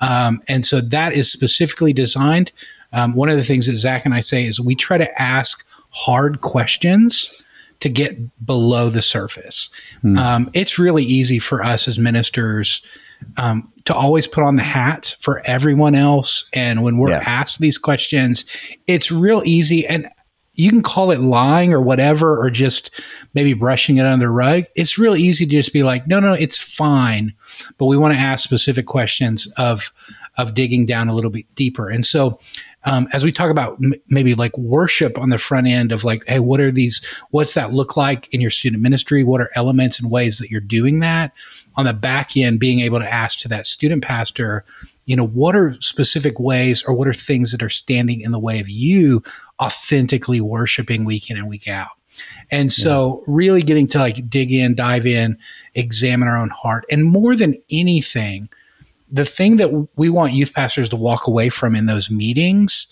Um, 0.00 0.42
and 0.46 0.64
so 0.64 0.80
that 0.80 1.14
is 1.14 1.30
specifically 1.30 1.92
designed. 1.92 2.52
Um, 2.92 3.14
one 3.14 3.28
of 3.28 3.36
the 3.36 3.44
things 3.44 3.66
that 3.66 3.74
Zach 3.76 4.04
and 4.04 4.14
I 4.14 4.20
say 4.20 4.44
is 4.44 4.60
we 4.60 4.74
try 4.74 4.98
to 4.98 5.22
ask 5.22 5.66
hard 5.90 6.40
questions 6.40 7.32
to 7.80 7.88
get 7.88 8.16
below 8.44 8.88
the 8.88 9.02
surface. 9.02 9.70
Mm. 10.02 10.18
Um, 10.18 10.50
it's 10.54 10.78
really 10.78 11.04
easy 11.04 11.38
for 11.38 11.62
us 11.62 11.88
as 11.88 11.98
ministers 11.98 12.82
um, 13.36 13.70
to 13.84 13.94
always 13.94 14.26
put 14.26 14.44
on 14.44 14.56
the 14.56 14.62
hat 14.62 15.14
for 15.18 15.42
everyone 15.46 15.94
else. 15.94 16.44
And 16.52 16.82
when 16.82 16.98
we're 16.98 17.10
yeah. 17.10 17.22
asked 17.26 17.60
these 17.60 17.78
questions, 17.78 18.44
it's 18.86 19.10
real 19.10 19.42
easy. 19.44 19.86
And 19.86 20.08
you 20.56 20.70
can 20.70 20.82
call 20.82 21.10
it 21.10 21.20
lying 21.20 21.72
or 21.72 21.80
whatever, 21.80 22.38
or 22.38 22.50
just 22.50 22.90
maybe 23.34 23.52
brushing 23.52 23.98
it 23.98 24.06
under 24.06 24.26
the 24.26 24.30
rug. 24.30 24.64
It's 24.74 24.98
really 24.98 25.22
easy 25.22 25.44
to 25.44 25.50
just 25.50 25.72
be 25.72 25.82
like, 25.82 26.06
no, 26.06 26.18
no, 26.18 26.32
it's 26.32 26.58
fine. 26.58 27.34
But 27.78 27.86
we 27.86 27.96
want 27.96 28.14
to 28.14 28.20
ask 28.20 28.42
specific 28.42 28.86
questions 28.86 29.46
of, 29.56 29.92
of 30.38 30.54
digging 30.54 30.86
down 30.86 31.08
a 31.08 31.14
little 31.14 31.30
bit 31.30 31.46
deeper. 31.54 31.88
And 31.90 32.04
so, 32.04 32.40
um, 32.84 33.08
as 33.12 33.24
we 33.24 33.32
talk 33.32 33.50
about 33.50 33.78
m- 33.82 33.94
maybe 34.08 34.34
like 34.34 34.56
worship 34.56 35.18
on 35.18 35.28
the 35.28 35.38
front 35.38 35.66
end 35.66 35.92
of 35.92 36.04
like, 36.04 36.24
hey, 36.26 36.38
what 36.38 36.60
are 36.60 36.70
these? 36.70 37.04
What's 37.30 37.54
that 37.54 37.72
look 37.72 37.96
like 37.96 38.32
in 38.32 38.40
your 38.40 38.50
student 38.50 38.82
ministry? 38.82 39.24
What 39.24 39.40
are 39.40 39.50
elements 39.56 40.00
and 40.00 40.10
ways 40.10 40.38
that 40.38 40.50
you're 40.50 40.60
doing 40.60 41.00
that? 41.00 41.32
On 41.74 41.84
the 41.84 41.92
back 41.92 42.36
end, 42.36 42.60
being 42.60 42.80
able 42.80 43.00
to 43.00 43.12
ask 43.12 43.40
to 43.40 43.48
that 43.48 43.66
student 43.66 44.02
pastor, 44.02 44.64
you 45.06 45.16
know, 45.16 45.26
what 45.26 45.56
are 45.56 45.74
specific 45.80 46.38
ways 46.38 46.82
or 46.82 46.94
what 46.94 47.08
are 47.08 47.14
things 47.14 47.52
that 47.52 47.62
are 47.62 47.70
standing 47.70 48.20
in 48.20 48.32
the 48.32 48.38
way 48.38 48.60
of 48.60 48.68
you 48.68 49.22
authentically 49.62 50.40
worshiping 50.40 51.04
week 51.04 51.30
in 51.30 51.36
and 51.36 51.48
week 51.48 51.68
out? 51.68 51.90
And 52.50 52.72
so, 52.72 53.22
yeah. 53.26 53.34
really 53.34 53.62
getting 53.62 53.86
to 53.88 53.98
like 53.98 54.28
dig 54.28 54.52
in, 54.52 54.74
dive 54.74 55.06
in, 55.06 55.38
examine 55.74 56.28
our 56.28 56.36
own 56.36 56.50
heart. 56.50 56.84
And 56.90 57.04
more 57.04 57.36
than 57.36 57.54
anything, 57.70 58.48
the 59.10 59.24
thing 59.24 59.56
that 59.56 59.88
we 59.96 60.08
want 60.08 60.32
youth 60.32 60.54
pastors 60.54 60.88
to 60.90 60.96
walk 60.96 61.26
away 61.26 61.48
from 61.48 61.76
in 61.76 61.86
those 61.86 62.10
meetings, 62.10 62.86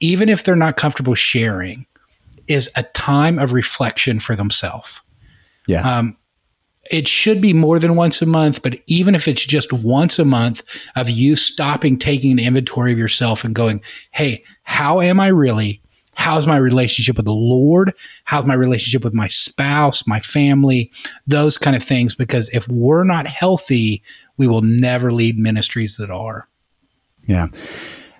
even 0.00 0.28
if 0.28 0.42
they're 0.42 0.56
not 0.56 0.76
comfortable 0.76 1.14
sharing, 1.14 1.86
is 2.48 2.70
a 2.74 2.82
time 2.82 3.38
of 3.38 3.52
reflection 3.52 4.18
for 4.18 4.34
themselves. 4.34 5.00
Yeah. 5.66 5.98
Um, 5.98 6.16
it 6.90 7.06
should 7.06 7.40
be 7.40 7.52
more 7.52 7.78
than 7.78 7.96
once 7.96 8.20
a 8.22 8.26
month, 8.26 8.62
but 8.62 8.78
even 8.86 9.14
if 9.14 9.28
it's 9.28 9.44
just 9.44 9.72
once 9.72 10.18
a 10.18 10.24
month 10.24 10.62
of 10.96 11.08
you 11.08 11.36
stopping, 11.36 11.98
taking 11.98 12.32
an 12.32 12.38
inventory 12.38 12.92
of 12.92 12.98
yourself 12.98 13.44
and 13.44 13.54
going, 13.54 13.80
Hey, 14.10 14.42
how 14.62 15.00
am 15.00 15.20
I 15.20 15.28
really? 15.28 15.80
How's 16.14 16.46
my 16.46 16.58
relationship 16.58 17.16
with 17.16 17.24
the 17.24 17.32
Lord? 17.32 17.94
How's 18.24 18.46
my 18.46 18.54
relationship 18.54 19.02
with 19.02 19.14
my 19.14 19.28
spouse, 19.28 20.06
my 20.06 20.20
family, 20.20 20.92
those 21.26 21.56
kind 21.56 21.74
of 21.74 21.82
things? 21.82 22.14
Because 22.14 22.50
if 22.50 22.68
we're 22.68 23.04
not 23.04 23.26
healthy, 23.26 24.02
we 24.36 24.46
will 24.46 24.60
never 24.60 25.12
lead 25.12 25.38
ministries 25.38 25.96
that 25.96 26.10
are. 26.10 26.48
Yeah. 27.26 27.48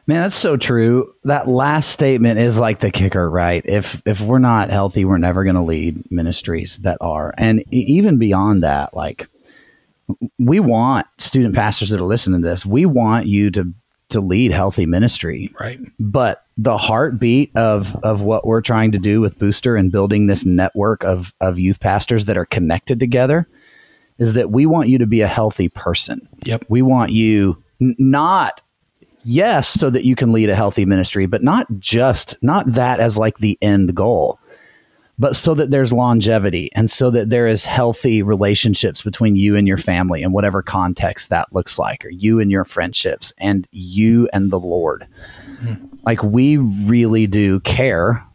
Man, 0.07 0.23
that's 0.23 0.35
so 0.35 0.57
true. 0.57 1.15
That 1.25 1.47
last 1.47 1.91
statement 1.91 2.41
is 2.41 2.59
like 2.59 2.81
the 2.81 2.91
kicker, 2.91 3.29
right? 3.31 3.63
If 3.65 4.03
if 4.05 4.21
we're 4.21 4.41
not 4.41 4.71
healthy, 4.71 5.05
we're 5.05 5.19
never 5.19 5.45
going 5.45 5.55
to 5.55 5.63
lead 5.63 6.11
ministries 6.11 6.79
that 6.79 6.99
are. 7.01 7.33
And 7.39 7.65
even 7.71 8.19
beyond 8.19 8.65
that, 8.65 8.95
like 8.95 9.29
we 10.39 10.59
want 10.59 11.07
student 11.19 11.55
pastors 11.55 11.91
that 11.91 12.01
are 12.01 12.05
listening 12.05 12.43
to 12.43 12.49
this, 12.49 12.67
we 12.67 12.85
want 12.85 13.27
you 13.27 13.51
to 13.53 13.73
to 14.09 14.21
lead 14.21 14.53
healthy 14.53 14.87
ministry. 14.87 15.51
Right. 15.59 15.79
But 15.99 16.45
the 16.57 16.77
heartbeat 16.77 17.57
of 17.57 17.97
of 18.03 18.23
what 18.23 18.47
we're 18.47 18.61
trying 18.61 18.93
to 18.93 18.99
do 18.99 19.21
with 19.21 19.39
Booster 19.39 19.77
and 19.77 19.93
building 19.93 20.27
this 20.27 20.45
network 20.45 21.05
of 21.05 21.33
of 21.41 21.59
youth 21.59 21.81
pastors 21.81 22.25
that 22.27 22.37
are 22.37 22.45
connected 22.45 22.99
together 22.99 23.49
is 24.19 24.35
that 24.35 24.51
we 24.51 24.67
want 24.67 24.89
you 24.89 24.99
to 24.99 25.07
be 25.07 25.21
a 25.21 25.29
healthy 25.29 25.69
person. 25.69 26.29
Yep. 26.45 26.67
We 26.69 26.83
want 26.83 27.13
you 27.13 27.63
n- 27.81 27.95
not 27.99 28.61
yes, 29.25 29.69
so 29.69 29.91
that 29.91 30.05
you 30.05 30.15
can 30.15 30.33
lead 30.33 30.51
a 30.51 30.55
healthy 30.55 30.85
ministry, 30.85 31.27
but 31.27 31.43
not 31.43 31.67
just, 31.79 32.37
not 32.43 32.67
that 32.67 33.01
as 33.01 33.19
like 33.19 33.39
the 33.39 33.59
end 33.63 33.95
goal, 33.95 34.39
but 35.19 35.37
so 35.37 35.55
that 35.55 35.71
there's 35.71 35.93
longevity 35.93 36.71
and 36.75 36.91
so 36.91 37.11
that 37.11 37.31
there 37.31 37.47
is 37.47 37.65
healthy 37.65 38.23
relationships 38.23 39.03
between 39.03 39.37
you 39.37 39.57
and 39.57 39.69
your 39.69 39.77
family 39.77 40.23
in 40.23 40.33
whatever 40.33 40.63
context 40.63 41.31
that 41.31 41.53
looks 41.53 41.79
like, 41.79 42.05
or 42.05 42.11
you 42.11 42.41
and 42.41 42.51
your 42.51 42.65
friendships 42.65 43.33
and 43.39 43.69
you 43.71 44.29
and 44.33 44.51
the 44.51 44.61
Lord. 44.61 45.07
Mm-hmm. 45.63 45.87
Like 46.05 46.23
we 46.23 46.57
really 46.57 47.27
do 47.27 47.61
care 47.61 48.27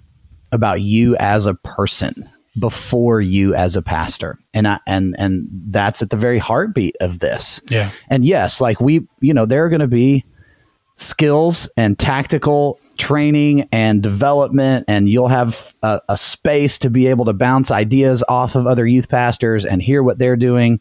about 0.51 0.81
you 0.81 1.17
as 1.17 1.45
a 1.45 1.55
person 1.55 2.29
before 2.57 3.21
you 3.21 3.53
as 3.53 3.75
a 3.75 3.81
pastor 3.81 4.39
and 4.53 4.67
I, 4.67 4.79
and 4.87 5.15
and 5.19 5.47
that's 5.67 6.01
at 6.01 6.09
the 6.09 6.17
very 6.17 6.39
heartbeat 6.39 6.95
of 7.01 7.19
this 7.19 7.61
yeah 7.69 7.91
and 8.09 8.25
yes 8.25 8.59
like 8.59 8.81
we 8.81 9.07
you 9.19 9.31
know 9.31 9.45
there 9.45 9.63
are 9.63 9.69
going 9.69 9.81
to 9.81 9.87
be 9.87 10.25
skills 10.97 11.69
and 11.77 11.97
tactical 11.97 12.79
training 12.97 13.69
and 13.71 14.01
development 14.01 14.85
and 14.87 15.07
you'll 15.07 15.27
have 15.27 15.73
a, 15.83 16.01
a, 16.09 16.17
space 16.17 16.79
to 16.79 16.89
be 16.89 17.07
able 17.07 17.25
to 17.25 17.33
bounce 17.33 17.69
ideas 17.69 18.23
off 18.27 18.55
of 18.55 18.65
other 18.65 18.87
youth 18.87 19.07
pastors 19.07 19.65
and 19.65 19.81
hear 19.81 20.01
what 20.01 20.17
they're 20.17 20.35
doing. 20.35 20.79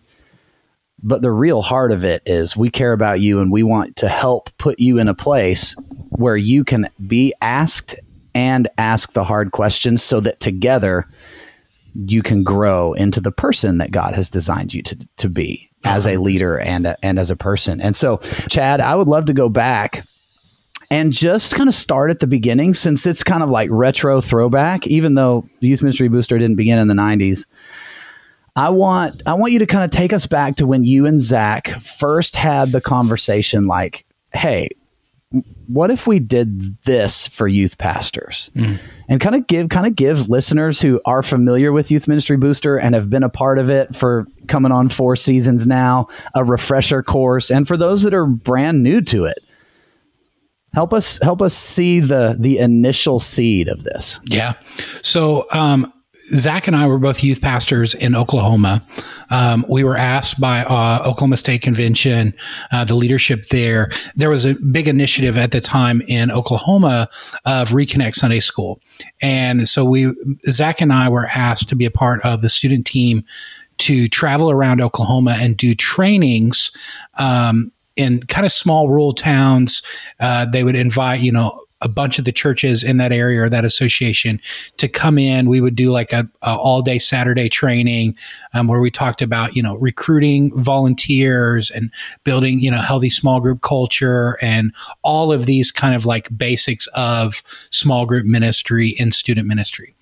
But 1.02 1.20
the 1.20 1.30
real 1.30 1.60
heart 1.60 1.92
of 1.92 2.04
it 2.04 2.22
is 2.24 2.56
we 2.56 2.70
care 2.70 2.94
about 2.94 3.20
you 3.20 3.40
and 3.40 3.52
we 3.52 3.62
want 3.62 3.96
to 3.96 4.08
help 4.08 4.48
put 4.56 4.80
you 4.80 4.98
in 4.98 5.08
a 5.08 5.14
place 5.14 5.74
where 6.08 6.38
you 6.38 6.64
can 6.64 6.88
be 7.06 7.34
asked 7.42 8.00
and 8.34 8.66
ask 8.78 9.12
the 9.12 9.24
hard 9.24 9.52
questions 9.52 10.02
so 10.02 10.20
that 10.20 10.40
together 10.40 11.06
you 11.94 12.22
can 12.22 12.42
grow 12.42 12.92
into 12.94 13.20
the 13.20 13.32
person 13.32 13.78
that 13.78 13.90
God 13.90 14.14
has 14.14 14.30
designed 14.30 14.74
you 14.74 14.82
to, 14.82 15.08
to 15.18 15.28
be 15.28 15.70
as 15.86 16.06
a 16.06 16.12
uh-huh. 16.12 16.20
leader 16.20 16.58
and 16.58 16.86
a, 16.86 16.96
and 17.04 17.18
as 17.18 17.30
a 17.30 17.36
person. 17.36 17.80
And 17.80 17.94
so, 17.94 18.18
Chad, 18.48 18.80
I 18.80 18.94
would 18.94 19.08
love 19.08 19.26
to 19.26 19.32
go 19.32 19.48
back 19.48 20.06
and 20.90 21.12
just 21.12 21.54
kind 21.54 21.68
of 21.68 21.74
start 21.74 22.10
at 22.10 22.20
the 22.20 22.26
beginning 22.26 22.74
since 22.74 23.06
it's 23.06 23.24
kind 23.24 23.42
of 23.42 23.50
like 23.50 23.68
retro 23.72 24.20
throwback, 24.20 24.86
even 24.86 25.14
though 25.14 25.48
Youth 25.60 25.82
Ministry 25.82 26.08
Booster 26.08 26.38
didn't 26.38 26.56
begin 26.56 26.78
in 26.78 26.88
the 26.88 26.94
90s. 26.94 27.46
I 28.54 28.70
want 28.70 29.22
I 29.26 29.34
want 29.34 29.52
you 29.52 29.58
to 29.58 29.66
kind 29.66 29.84
of 29.84 29.90
take 29.90 30.14
us 30.14 30.26
back 30.26 30.56
to 30.56 30.66
when 30.66 30.84
you 30.84 31.04
and 31.04 31.20
Zach 31.20 31.68
first 31.68 32.36
had 32.36 32.72
the 32.72 32.80
conversation 32.80 33.66
like, 33.66 34.06
hey, 34.32 34.68
what 35.66 35.90
if 35.90 36.06
we 36.06 36.20
did 36.20 36.80
this 36.84 37.26
for 37.26 37.48
youth 37.48 37.78
pastors 37.78 38.50
mm. 38.54 38.78
and 39.08 39.20
kind 39.20 39.34
of 39.34 39.46
give 39.48 39.68
kind 39.68 39.86
of 39.86 39.96
give 39.96 40.28
listeners 40.28 40.80
who 40.80 41.00
are 41.04 41.22
familiar 41.22 41.72
with 41.72 41.90
youth 41.90 42.06
ministry 42.06 42.36
booster 42.36 42.78
and 42.78 42.94
have 42.94 43.10
been 43.10 43.24
a 43.24 43.28
part 43.28 43.58
of 43.58 43.68
it 43.68 43.94
for 43.94 44.26
coming 44.46 44.70
on 44.70 44.88
four 44.88 45.16
seasons 45.16 45.66
now 45.66 46.06
a 46.34 46.44
refresher 46.44 47.02
course 47.02 47.50
and 47.50 47.66
for 47.66 47.76
those 47.76 48.02
that 48.02 48.14
are 48.14 48.26
brand 48.26 48.84
new 48.84 49.00
to 49.00 49.24
it 49.24 49.38
help 50.72 50.92
us 50.92 51.18
help 51.22 51.42
us 51.42 51.54
see 51.54 51.98
the 51.98 52.36
the 52.38 52.58
initial 52.58 53.18
seed 53.18 53.68
of 53.68 53.82
this 53.82 54.20
yeah 54.26 54.54
so 55.02 55.46
um 55.50 55.92
Zach 56.34 56.66
and 56.66 56.74
I 56.74 56.86
were 56.86 56.98
both 56.98 57.22
youth 57.22 57.40
pastors 57.40 57.94
in 57.94 58.14
Oklahoma. 58.14 58.82
Um, 59.30 59.64
we 59.68 59.84
were 59.84 59.96
asked 59.96 60.40
by 60.40 60.64
uh, 60.64 60.98
Oklahoma 61.00 61.36
State 61.36 61.62
Convention, 61.62 62.34
uh, 62.72 62.84
the 62.84 62.94
leadership 62.94 63.46
there. 63.46 63.90
There 64.14 64.30
was 64.30 64.44
a 64.44 64.54
big 64.54 64.88
initiative 64.88 65.38
at 65.38 65.52
the 65.52 65.60
time 65.60 66.02
in 66.02 66.30
Oklahoma 66.30 67.08
of 67.44 67.70
Reconnect 67.70 68.14
Sunday 68.14 68.40
School, 68.40 68.80
and 69.22 69.68
so 69.68 69.84
we 69.84 70.12
Zach 70.48 70.80
and 70.80 70.92
I 70.92 71.08
were 71.08 71.26
asked 71.26 71.68
to 71.68 71.76
be 71.76 71.84
a 71.84 71.90
part 71.90 72.24
of 72.24 72.42
the 72.42 72.48
student 72.48 72.86
team 72.86 73.24
to 73.78 74.08
travel 74.08 74.50
around 74.50 74.80
Oklahoma 74.80 75.36
and 75.38 75.56
do 75.56 75.74
trainings. 75.74 76.72
Um, 77.18 77.72
in 77.96 78.20
kind 78.26 78.44
of 78.44 78.52
small 78.52 78.90
rural 78.90 79.12
towns, 79.12 79.82
uh, 80.20 80.44
they 80.44 80.62
would 80.64 80.76
invite, 80.76 81.20
you 81.20 81.32
know, 81.32 81.65
a 81.82 81.88
bunch 81.88 82.18
of 82.18 82.24
the 82.24 82.32
churches 82.32 82.82
in 82.82 82.96
that 82.96 83.12
area 83.12 83.42
or 83.42 83.48
that 83.50 83.64
association 83.64 84.40
to 84.78 84.88
come 84.88 85.18
in. 85.18 85.48
We 85.48 85.60
would 85.60 85.76
do 85.76 85.90
like 85.90 86.12
a, 86.12 86.28
a 86.42 86.56
all 86.56 86.80
day 86.80 86.98
Saturday 86.98 87.48
training 87.48 88.16
um, 88.54 88.66
where 88.66 88.80
we 88.80 88.90
talked 88.90 89.20
about 89.20 89.54
you 89.54 89.62
know 89.62 89.76
recruiting 89.76 90.50
volunteers 90.58 91.70
and 91.70 91.92
building 92.24 92.60
you 92.60 92.70
know 92.70 92.78
healthy 92.78 93.10
small 93.10 93.40
group 93.40 93.60
culture 93.60 94.38
and 94.40 94.74
all 95.02 95.32
of 95.32 95.46
these 95.46 95.70
kind 95.70 95.94
of 95.94 96.06
like 96.06 96.34
basics 96.36 96.86
of 96.94 97.42
small 97.70 98.06
group 98.06 98.24
ministry 98.24 98.96
and 98.98 99.14
student 99.14 99.46
ministry. 99.46 99.94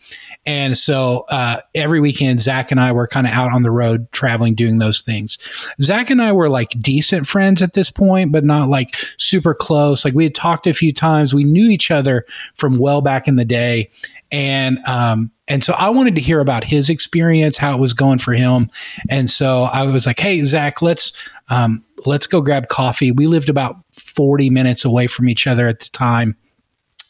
And 0.46 0.76
so 0.76 1.24
uh, 1.30 1.60
every 1.74 2.00
weekend, 2.00 2.40
Zach 2.40 2.70
and 2.70 2.78
I 2.78 2.92
were 2.92 3.06
kind 3.06 3.26
of 3.26 3.32
out 3.32 3.52
on 3.52 3.62
the 3.62 3.70
road 3.70 4.10
traveling, 4.12 4.54
doing 4.54 4.78
those 4.78 5.00
things. 5.00 5.38
Zach 5.80 6.10
and 6.10 6.20
I 6.20 6.32
were 6.32 6.50
like 6.50 6.70
decent 6.78 7.26
friends 7.26 7.62
at 7.62 7.72
this 7.72 7.90
point, 7.90 8.30
but 8.30 8.44
not 8.44 8.68
like 8.68 8.94
super 9.16 9.54
close. 9.54 10.04
Like 10.04 10.14
we 10.14 10.24
had 10.24 10.34
talked 10.34 10.66
a 10.66 10.74
few 10.74 10.92
times. 10.92 11.34
We 11.34 11.44
knew 11.44 11.70
each 11.70 11.90
other 11.90 12.26
from 12.54 12.78
well 12.78 13.00
back 13.00 13.26
in 13.26 13.36
the 13.36 13.44
day. 13.44 13.90
And, 14.30 14.78
um, 14.86 15.30
and 15.48 15.62
so 15.62 15.74
I 15.74 15.88
wanted 15.90 16.14
to 16.16 16.20
hear 16.20 16.40
about 16.40 16.64
his 16.64 16.90
experience, 16.90 17.56
how 17.56 17.74
it 17.74 17.80
was 17.80 17.92
going 17.92 18.18
for 18.18 18.32
him. 18.32 18.70
And 19.08 19.30
so 19.30 19.64
I 19.64 19.84
was 19.84 20.06
like, 20.06 20.18
Hey, 20.18 20.42
Zach, 20.42 20.82
let's, 20.82 21.12
um, 21.48 21.84
let's 22.04 22.26
go 22.26 22.40
grab 22.40 22.68
coffee. 22.68 23.12
We 23.12 23.26
lived 23.26 23.48
about 23.48 23.76
40 23.92 24.50
minutes 24.50 24.84
away 24.84 25.06
from 25.06 25.28
each 25.28 25.46
other 25.46 25.68
at 25.68 25.80
the 25.80 25.88
time. 25.90 26.36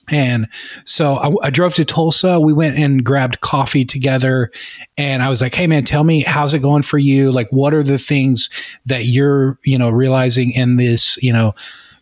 And 0.08 0.48
so 0.84 1.14
I, 1.14 1.46
I, 1.46 1.50
drove 1.50 1.74
to 1.74 1.84
Tulsa. 1.84 2.40
We 2.40 2.52
went 2.52 2.76
and 2.76 3.04
grabbed 3.04 3.40
coffee 3.40 3.84
together. 3.84 4.50
And 4.98 5.22
I 5.22 5.28
was 5.28 5.40
like, 5.40 5.54
hey, 5.54 5.66
man, 5.66 5.84
tell 5.84 6.04
me, 6.04 6.22
how's 6.22 6.52
it 6.54 6.60
going 6.60 6.82
for 6.82 6.98
you? 6.98 7.32
Like, 7.32 7.48
what 7.50 7.72
are 7.72 7.82
the 7.82 7.98
things 7.98 8.50
that 8.86 9.06
you're, 9.06 9.58
you 9.64 9.78
know, 9.78 9.88
realizing 9.88 10.52
in 10.52 10.76
this, 10.76 11.16
you 11.22 11.32
know, 11.32 11.54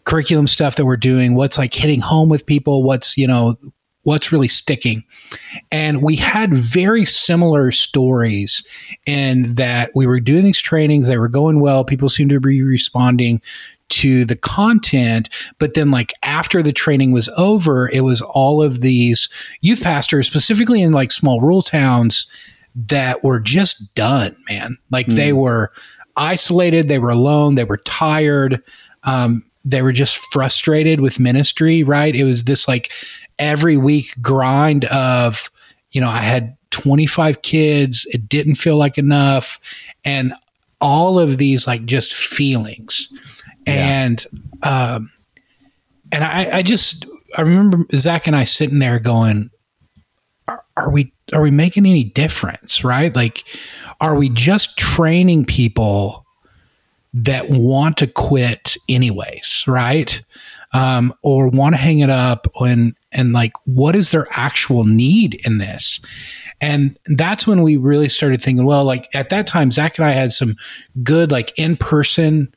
curriculum 0.04 0.48
stuff 0.48 0.76
that 0.76 0.86
we're 0.86 0.96
doing? 0.96 1.34
What's 1.34 1.58
like 1.58 1.74
hitting 1.74 2.00
home 2.00 2.28
with 2.28 2.46
people? 2.46 2.82
What's, 2.82 3.16
you 3.16 3.26
know, 3.26 3.56
what's 4.04 4.32
really 4.32 4.48
sticking 4.48 5.04
and 5.70 6.02
we 6.02 6.16
had 6.16 6.52
very 6.52 7.04
similar 7.04 7.70
stories 7.70 8.64
in 9.06 9.54
that 9.54 9.92
we 9.94 10.06
were 10.06 10.18
doing 10.18 10.44
these 10.44 10.60
trainings 10.60 11.06
they 11.06 11.18
were 11.18 11.28
going 11.28 11.60
well 11.60 11.84
people 11.84 12.08
seemed 12.08 12.30
to 12.30 12.40
be 12.40 12.62
responding 12.62 13.40
to 13.92 14.24
the 14.24 14.36
content 14.36 15.28
but 15.58 15.74
then 15.74 15.90
like 15.90 16.12
after 16.22 16.62
the 16.62 16.72
training 16.72 17.12
was 17.12 17.28
over 17.36 17.88
it 17.90 18.00
was 18.00 18.22
all 18.22 18.62
of 18.62 18.80
these 18.80 19.28
youth 19.60 19.82
pastors 19.82 20.26
specifically 20.26 20.82
in 20.82 20.92
like 20.92 21.12
small 21.12 21.40
rural 21.40 21.62
towns 21.62 22.26
that 22.74 23.22
were 23.22 23.38
just 23.38 23.94
done 23.94 24.34
man 24.48 24.76
like 24.90 25.06
mm. 25.06 25.16
they 25.16 25.32
were 25.32 25.70
isolated 26.16 26.88
they 26.88 26.98
were 26.98 27.10
alone 27.10 27.54
they 27.54 27.64
were 27.64 27.78
tired 27.78 28.62
um, 29.04 29.42
they 29.64 29.82
were 29.82 29.92
just 29.92 30.16
frustrated 30.32 31.00
with 31.00 31.20
ministry, 31.20 31.82
right? 31.82 32.14
It 32.14 32.24
was 32.24 32.44
this 32.44 32.66
like 32.66 32.90
every 33.38 33.76
week 33.76 34.14
grind 34.20 34.84
of, 34.86 35.50
you 35.92 36.00
know, 36.00 36.08
I 36.08 36.20
had 36.20 36.56
25 36.70 37.42
kids, 37.42 38.06
it 38.10 38.28
didn't 38.28 38.56
feel 38.56 38.76
like 38.76 38.98
enough, 38.98 39.60
and 40.04 40.34
all 40.80 41.18
of 41.18 41.38
these 41.38 41.66
like 41.66 41.84
just 41.84 42.12
feelings. 42.12 43.12
And 43.66 44.26
um 44.62 45.10
and 46.10 46.24
I, 46.24 46.58
I 46.58 46.62
just 46.62 47.06
I 47.36 47.42
remember 47.42 47.84
Zach 47.96 48.26
and 48.26 48.36
I 48.36 48.44
sitting 48.44 48.78
there 48.78 48.98
going, 48.98 49.50
are, 50.76 50.90
we 50.90 51.12
are 51.32 51.40
we 51.40 51.50
making 51.50 51.86
any 51.86 52.04
difference, 52.04 52.84
right? 52.84 53.14
Like, 53.14 53.44
are 54.00 54.16
we 54.16 54.28
just 54.28 54.76
training 54.76 55.46
people 55.46 56.26
that 57.14 57.50
want 57.50 57.98
to 57.98 58.06
quit 58.06 58.76
anyways, 58.88 59.64
right? 59.66 60.22
Um, 60.74 61.12
or 61.22 61.48
want 61.48 61.74
to 61.74 61.80
hang 61.80 61.98
it 61.98 62.08
up 62.08 62.46
and 62.60 62.94
and 63.12 63.32
like 63.34 63.52
what 63.64 63.94
is 63.94 64.10
their 64.10 64.26
actual 64.30 64.84
need 64.84 65.40
in 65.46 65.58
this? 65.58 66.00
And 66.60 66.98
that's 67.06 67.46
when 67.46 67.62
we 67.62 67.76
really 67.76 68.08
started 68.08 68.40
thinking, 68.40 68.64
well, 68.64 68.84
like 68.84 69.08
at 69.14 69.28
that 69.30 69.46
time, 69.46 69.70
Zach 69.70 69.98
and 69.98 70.06
I 70.06 70.12
had 70.12 70.32
some 70.32 70.56
good 71.02 71.30
like 71.30 71.58
in 71.58 71.76
person 71.76 72.54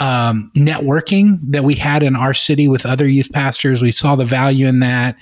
um, 0.00 0.50
networking 0.56 1.38
that 1.52 1.62
we 1.62 1.74
had 1.74 2.02
in 2.02 2.16
our 2.16 2.32
city 2.34 2.66
with 2.66 2.86
other 2.86 3.06
youth 3.06 3.30
pastors. 3.32 3.82
We 3.82 3.92
saw 3.92 4.16
the 4.16 4.24
value 4.24 4.66
in 4.66 4.80
that, 4.80 5.16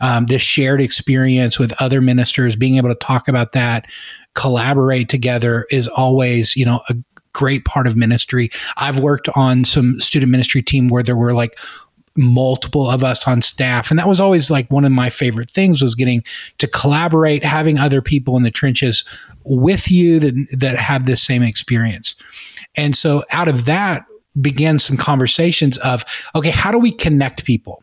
um, 0.00 0.26
this 0.26 0.42
shared 0.42 0.80
experience 0.80 1.58
with 1.58 1.72
other 1.80 2.00
ministers, 2.00 2.56
being 2.56 2.76
able 2.76 2.88
to 2.88 2.96
talk 2.96 3.28
about 3.28 3.52
that, 3.52 3.86
collaborate 4.34 5.08
together 5.08 5.66
is 5.70 5.86
always, 5.86 6.56
you 6.56 6.66
know, 6.66 6.82
a 6.88 6.96
great 7.32 7.64
part 7.64 7.86
of 7.86 7.96
ministry. 7.96 8.50
I've 8.76 8.98
worked 8.98 9.28
on 9.36 9.64
some 9.64 10.00
student 10.00 10.30
ministry 10.30 10.62
team 10.62 10.88
where 10.88 11.02
there 11.02 11.16
were 11.16 11.32
like 11.32 11.56
multiple 12.16 12.88
of 12.88 13.02
us 13.02 13.26
on 13.26 13.42
staff 13.42 13.90
and 13.90 13.98
that 13.98 14.06
was 14.06 14.20
always 14.20 14.48
like 14.48 14.70
one 14.70 14.84
of 14.84 14.92
my 14.92 15.10
favorite 15.10 15.50
things 15.50 15.82
was 15.82 15.96
getting 15.96 16.22
to 16.58 16.68
collaborate 16.68 17.44
having 17.44 17.76
other 17.76 18.00
people 18.00 18.36
in 18.36 18.44
the 18.44 18.52
trenches 18.52 19.04
with 19.42 19.90
you 19.90 20.20
that 20.20 20.46
that 20.52 20.76
have 20.76 21.06
this 21.06 21.20
same 21.20 21.42
experience 21.42 22.14
and 22.76 22.94
so 22.94 23.24
out 23.32 23.48
of 23.48 23.64
that 23.64 24.06
began 24.40 24.78
some 24.78 24.96
conversations 24.96 25.78
of 25.78 26.04
okay 26.34 26.50
how 26.50 26.70
do 26.70 26.78
we 26.78 26.90
connect 26.90 27.44
people 27.44 27.82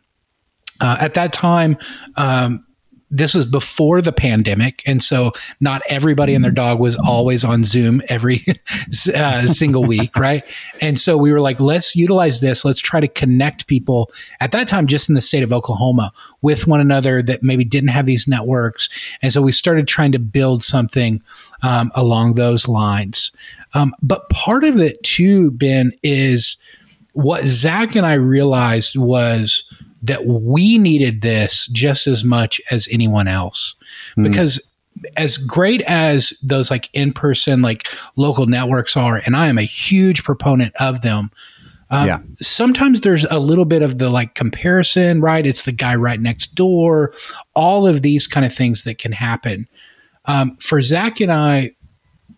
uh, 0.81 0.98
at 1.00 1.13
that 1.13 1.34
time 1.34 1.77
um, 2.17 2.63
this 3.12 3.36
was 3.36 3.46
before 3.46 4.01
the 4.01 4.13
pandemic, 4.13 4.81
and 4.88 5.03
so 5.03 5.34
not 5.60 5.81
everybody 5.89 6.34
and 6.34 6.43
their 6.43 6.51
dog 6.51 6.79
was 6.79 6.96
always 6.96 7.43
on 7.43 7.65
Zoom 7.65 8.01
every 8.08 8.46
uh, 9.13 9.46
single 9.48 9.84
week, 9.84 10.15
right? 10.17 10.43
And 10.79 10.98
so 10.98 11.17
we 11.17 11.34
were 11.34 11.41
like, 11.41 11.60
let's 11.60 11.93
utilize 11.93 12.39
this. 12.39 12.63
Let's 12.63 12.79
try 12.79 13.01
to 13.01 13.10
connect 13.10 13.67
people 13.67 14.10
at 14.39 14.51
that 14.51 14.70
time, 14.70 14.88
just 14.88 15.10
in 15.10 15.15
the 15.15 15.22
state 15.22 15.43
of 15.43 15.51
Oklahoma, 15.51 16.13
with 16.41 16.67
one 16.67 16.79
another 16.79 17.22
that 17.22 17.43
maybe 17.43 17.65
didn't 17.65 17.89
have 17.89 18.05
these 18.05 18.27
networks. 18.29 18.88
And 19.22 19.34
so 19.34 19.41
we 19.41 19.51
started 19.51 19.89
trying 19.89 20.13
to 20.13 20.20
build 20.20 20.63
something 20.63 21.22
um, 21.63 21.92
along 21.96 22.35
those 22.35 22.70
lines. 22.70 23.33
Um, 23.74 23.94
but 24.01 24.29
part 24.29 24.64
of 24.64 24.79
it 24.79 25.01
too, 25.03 25.51
Ben, 25.51 25.92
is 26.03 26.57
what 27.14 27.46
Zach 27.46 27.96
and 27.96 28.05
I 28.05 28.14
realized 28.14 28.96
was 28.96 29.64
that 30.01 30.25
we 30.25 30.77
needed 30.77 31.22
this 31.22 31.68
just 31.68 32.07
as 32.07 32.24
much 32.24 32.60
as 32.72 32.88
anyone 32.92 33.27
else 33.27 33.75
mm. 34.18 34.24
because 34.24 34.60
as 35.18 35.38
great 35.38 35.81
as 35.84 36.34
those 36.44 36.70
like 36.70 36.90
in-person 36.94 37.62
like 37.62 37.88
local 38.16 38.46
networks 38.46 38.98
are 38.98 39.22
and 39.25 39.36
i 39.36 39.48
am 39.48 39.57
a 39.57 39.64
huge 39.64 40.24
proponent 40.24 40.74
of 40.79 41.01
them 41.01 41.31
um, 41.90 42.07
yeah. 42.07 42.20
sometimes 42.36 43.01
there's 43.01 43.25
a 43.25 43.40
little 43.40 43.66
bit 43.66 43.81
of 43.81 43.98
the 43.98 44.10
like 44.10 44.36
comparison 44.36 45.22
right 45.22 45.46
it's 45.46 45.64
the 45.64 45.72
guy 45.72 45.96
right 45.96 46.20
next 46.20 46.55
door 46.55 47.14
all 47.53 47.88
of 47.88 48.01
these 48.01 48.27
kind 48.27 48.46
of 48.46 48.53
things 48.53 48.84
that 48.84 48.98
can 48.98 49.12
happen 49.12 49.68
um, 50.25 50.55
for 50.57 50.81
zach 50.81 51.20
and 51.20 51.31
i 51.31 51.72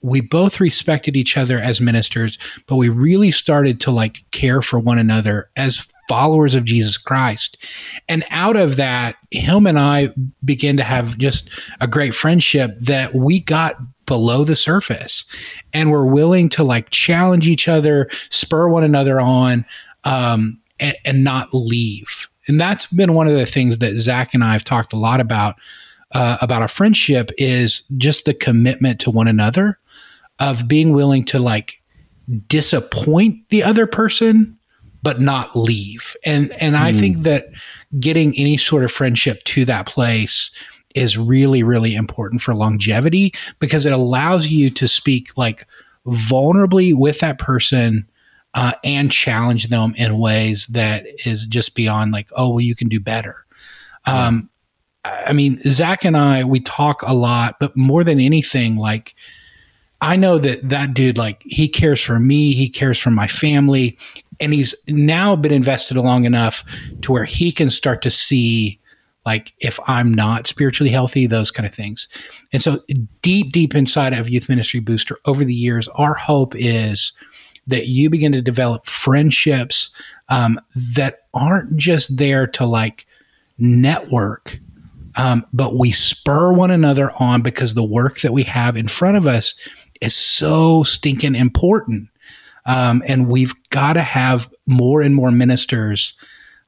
we 0.03 0.21
both 0.21 0.59
respected 0.59 1.17
each 1.17 1.37
other 1.37 1.57
as 1.57 1.81
ministers 1.81 2.37
but 2.67 2.75
we 2.75 2.89
really 2.89 3.31
started 3.31 3.79
to 3.81 3.91
like 3.91 4.23
care 4.31 4.61
for 4.61 4.79
one 4.79 4.99
another 4.99 5.49
as 5.55 5.87
followers 6.07 6.55
of 6.55 6.65
Jesus 6.65 6.97
Christ. 6.97 7.57
And 8.09 8.23
out 8.29 8.55
of 8.55 8.75
that, 8.75 9.15
him 9.31 9.65
and 9.65 9.79
I 9.79 10.13
began 10.43 10.77
to 10.77 10.83
have 10.83 11.17
just 11.17 11.49
a 11.79 11.87
great 11.87 12.13
friendship 12.13 12.77
that 12.79 13.15
we 13.15 13.41
got 13.41 13.77
below 14.05 14.43
the 14.43 14.55
surface 14.55 15.25
and 15.71 15.91
we're 15.91 16.05
willing 16.05 16.49
to 16.49 16.63
like 16.63 16.89
challenge 16.89 17.47
each 17.47 17.67
other, 17.67 18.09
spur 18.29 18.67
one 18.67 18.83
another 18.83 19.19
on, 19.19 19.65
um, 20.03 20.59
and, 20.79 20.95
and 21.05 21.23
not 21.23 21.53
leave. 21.53 22.27
And 22.47 22.59
that's 22.59 22.85
been 22.87 23.13
one 23.13 23.27
of 23.27 23.35
the 23.35 23.45
things 23.45 23.77
that 23.77 23.95
Zach 23.95 24.33
and 24.33 24.43
I 24.43 24.51
have 24.51 24.63
talked 24.63 24.93
a 24.93 24.97
lot 24.97 25.19
about. 25.19 25.55
Uh, 26.15 26.37
about 26.43 26.61
our 26.61 26.67
friendship 26.67 27.31
is 27.39 27.81
just 27.97 28.25
the 28.25 28.35
commitment 28.35 28.99
to 28.99 29.09
one 29.09 29.27
another 29.27 29.79
of 30.39 30.67
being 30.67 30.93
willing 30.93 31.23
to 31.25 31.39
like 31.39 31.81
disappoint 32.47 33.37
the 33.49 33.63
other 33.63 33.85
person 33.85 34.57
but 35.03 35.19
not 35.19 35.55
leave. 35.55 36.15
And 36.25 36.51
and 36.61 36.77
I 36.77 36.93
think 36.93 37.17
hmm. 37.17 37.23
that 37.23 37.47
getting 37.99 38.33
any 38.37 38.57
sort 38.57 38.83
of 38.83 38.91
friendship 38.91 39.43
to 39.43 39.65
that 39.65 39.85
place 39.85 40.49
is 40.95 41.17
really 41.17 41.63
really 41.63 41.95
important 41.95 42.41
for 42.41 42.53
longevity 42.53 43.33
because 43.59 43.85
it 43.85 43.91
allows 43.91 44.47
you 44.47 44.69
to 44.69 44.87
speak 44.87 45.35
like 45.37 45.67
vulnerably 46.05 46.93
with 46.93 47.19
that 47.19 47.39
person 47.39 48.07
uh, 48.53 48.73
and 48.83 49.11
challenge 49.11 49.69
them 49.69 49.95
in 49.97 50.19
ways 50.19 50.67
that 50.67 51.05
is 51.25 51.45
just 51.47 51.73
beyond 51.73 52.11
like 52.11 52.29
oh 52.35 52.49
well 52.49 52.61
you 52.61 52.75
can 52.75 52.87
do 52.87 52.99
better 52.99 53.45
um, 54.05 54.49
i 55.03 55.33
mean 55.33 55.59
zach 55.63 56.05
and 56.05 56.15
i 56.15 56.43
we 56.43 56.59
talk 56.59 57.01
a 57.01 57.13
lot 57.13 57.55
but 57.59 57.75
more 57.75 58.03
than 58.03 58.19
anything 58.19 58.77
like 58.77 59.15
i 60.03 60.15
know 60.15 60.37
that 60.37 60.67
that 60.67 60.93
dude 60.93 61.17
like 61.17 61.41
he 61.45 61.67
cares 61.67 61.99
for 61.99 62.19
me 62.19 62.53
he 62.53 62.69
cares 62.69 62.99
for 62.99 63.09
my 63.09 63.27
family 63.27 63.97
and 64.39 64.53
he's 64.53 64.75
now 64.87 65.35
been 65.35 65.53
invested 65.53 65.97
long 65.97 66.25
enough 66.25 66.63
to 67.01 67.11
where 67.11 67.23
he 67.23 67.51
can 67.51 67.69
start 67.69 68.01
to 68.01 68.09
see 68.09 68.79
like 69.25 69.53
if 69.59 69.79
I'm 69.87 70.13
not 70.13 70.47
spiritually 70.47 70.91
healthy, 70.91 71.27
those 71.27 71.51
kind 71.51 71.65
of 71.65 71.73
things. 71.73 72.07
And 72.51 72.61
so 72.61 72.79
deep, 73.21 73.51
deep 73.51 73.73
inside 73.75 74.13
of 74.13 74.29
Youth 74.29 74.49
Ministry 74.49 74.79
Booster 74.79 75.17
over 75.25 75.43
the 75.45 75.53
years, 75.53 75.87
our 75.89 76.13
hope 76.13 76.55
is 76.55 77.13
that 77.67 77.87
you 77.87 78.09
begin 78.09 78.33
to 78.33 78.41
develop 78.41 78.85
friendships 78.85 79.91
um, 80.29 80.59
that 80.95 81.19
aren't 81.33 81.77
just 81.77 82.17
there 82.17 82.45
to 82.47 82.65
like 82.65 83.05
network, 83.57 84.59
um, 85.15 85.45
but 85.53 85.77
we 85.77 85.91
spur 85.91 86.53
one 86.53 86.71
another 86.71 87.11
on 87.19 87.41
because 87.41 87.73
the 87.73 87.83
work 87.83 88.21
that 88.21 88.33
we 88.33 88.43
have 88.43 88.77
in 88.77 88.87
front 88.87 89.17
of 89.17 89.27
us 89.27 89.55
is 90.01 90.15
so 90.15 90.83
stinking 90.83 91.35
important. 91.35 92.09
Um, 92.65 93.03
and 93.07 93.27
we've 93.27 93.53
got 93.69 93.93
to 93.93 94.01
have 94.01 94.49
more 94.65 95.01
and 95.01 95.13
more 95.13 95.31
ministers 95.31 96.13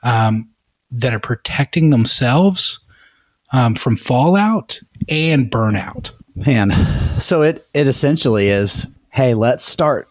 um, 0.04 0.50
that 0.92 1.14
are 1.14 1.20
protecting 1.20 1.90
themselves 1.90 2.80
um, 3.52 3.76
from 3.76 3.96
fallout 3.96 4.80
and 5.08 5.50
burnout. 5.50 6.12
Man, 6.36 6.72
so 7.20 7.42
it 7.44 7.66
it 7.74 7.88
essentially 7.88 8.50
is, 8.50 8.88
hey, 9.10 9.34
let's 9.34 9.64
start 9.64 10.10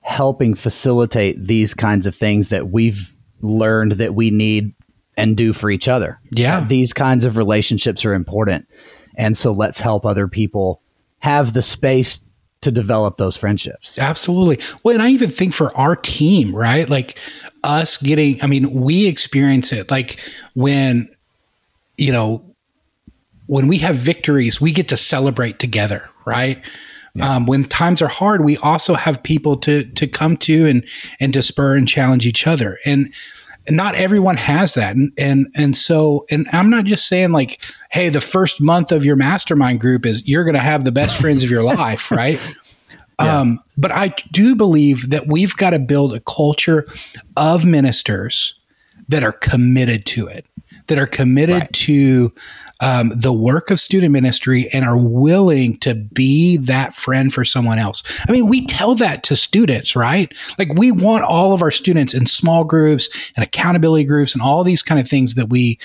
helping 0.00 0.54
facilitate 0.54 1.46
these 1.46 1.72
kinds 1.72 2.04
of 2.04 2.14
things 2.14 2.50
that 2.50 2.70
we've 2.70 3.14
learned 3.40 3.92
that 3.92 4.14
we 4.14 4.30
need 4.30 4.74
and 5.16 5.36
do 5.36 5.52
for 5.52 5.70
each 5.70 5.88
other. 5.88 6.18
Yeah. 6.34 6.64
These 6.64 6.92
kinds 6.92 7.24
of 7.24 7.36
relationships 7.36 8.04
are 8.04 8.14
important. 8.14 8.68
And 9.16 9.36
so 9.36 9.52
let's 9.52 9.78
help 9.78 10.06
other 10.06 10.28
people 10.28 10.80
have 11.18 11.52
the 11.52 11.62
space 11.62 12.20
to 12.62 12.70
develop 12.70 13.16
those 13.16 13.36
friendships. 13.36 13.98
Absolutely. 13.98 14.58
Well, 14.82 14.94
and 14.94 15.02
I 15.02 15.10
even 15.10 15.30
think 15.30 15.52
for 15.52 15.76
our 15.76 15.96
team, 15.96 16.54
right? 16.54 16.88
Like 16.88 17.18
us 17.64 17.98
getting, 17.98 18.42
I 18.42 18.46
mean, 18.46 18.72
we 18.72 19.06
experience 19.06 19.72
it 19.72 19.90
like 19.90 20.18
when, 20.54 21.08
you 21.98 22.12
know, 22.12 22.44
when 23.46 23.68
we 23.68 23.78
have 23.78 23.96
victories, 23.96 24.60
we 24.60 24.72
get 24.72 24.88
to 24.88 24.96
celebrate 24.96 25.58
together, 25.58 26.08
right? 26.24 26.64
Yeah. 27.14 27.34
Um, 27.34 27.46
when 27.46 27.64
times 27.64 28.00
are 28.00 28.08
hard, 28.08 28.44
we 28.44 28.56
also 28.58 28.94
have 28.94 29.22
people 29.22 29.56
to 29.58 29.84
to 29.84 30.06
come 30.06 30.38
to 30.38 30.66
and 30.66 30.86
and 31.20 31.34
to 31.34 31.42
spur 31.42 31.76
and 31.76 31.86
challenge 31.86 32.26
each 32.26 32.46
other. 32.46 32.78
And 32.86 33.12
not 33.68 33.94
everyone 33.94 34.36
has 34.36 34.74
that. 34.74 34.96
And 34.96 35.12
and 35.18 35.46
and 35.54 35.76
so 35.76 36.26
and 36.30 36.46
i'm 36.52 36.70
not 36.70 36.84
just 36.84 37.08
saying 37.08 37.32
like 37.32 37.62
hey 37.90 38.08
the 38.08 38.20
first 38.20 38.60
month 38.60 38.92
of 38.92 39.04
your 39.04 39.16
mastermind 39.16 39.80
group 39.80 40.06
is 40.06 40.22
you're 40.26 40.44
going 40.44 40.54
to 40.54 40.60
have 40.60 40.84
the 40.84 40.92
best 40.92 41.20
friends 41.20 41.44
of 41.44 41.50
your 41.50 41.62
life 41.76 42.10
right? 42.10 42.40
Yeah. 43.20 43.40
um, 43.40 43.60
but 43.76 43.92
i 43.92 44.14
do 44.32 44.54
believe 44.54 45.10
that 45.10 45.26
we've 45.28 45.56
got 45.56 45.70
to 45.70 45.78
build 45.78 46.14
a 46.14 46.20
culture 46.20 46.86
of 47.36 47.64
ministers 47.64 48.58
that 49.08 49.22
are 49.22 49.32
committed 49.32 50.06
to 50.06 50.26
it 50.26 50.46
that 50.86 50.98
are 50.98 51.06
committed 51.06 51.60
right. 51.60 51.72
to 51.72 52.32
um, 52.80 53.12
the 53.14 53.32
work 53.32 53.70
of 53.70 53.78
student 53.78 54.12
ministry 54.12 54.68
and 54.72 54.84
are 54.84 54.96
willing 54.98 55.76
to 55.78 55.94
be 55.94 56.56
that 56.56 56.94
friend 56.94 57.32
for 57.32 57.44
someone 57.44 57.78
else. 57.78 58.02
I 58.28 58.32
mean, 58.32 58.48
we 58.48 58.66
tell 58.66 58.94
that 58.96 59.22
to 59.24 59.36
students, 59.36 59.94
right? 59.94 60.32
Like 60.58 60.74
we 60.74 60.90
want 60.90 61.24
all 61.24 61.52
of 61.52 61.62
our 61.62 61.70
students 61.70 62.12
in 62.12 62.26
small 62.26 62.64
groups 62.64 63.08
and 63.36 63.44
accountability 63.44 64.04
groups 64.04 64.34
and 64.34 64.42
all 64.42 64.64
these 64.64 64.82
kind 64.82 65.00
of 65.00 65.08
things 65.08 65.34
that 65.34 65.48
we 65.48 65.78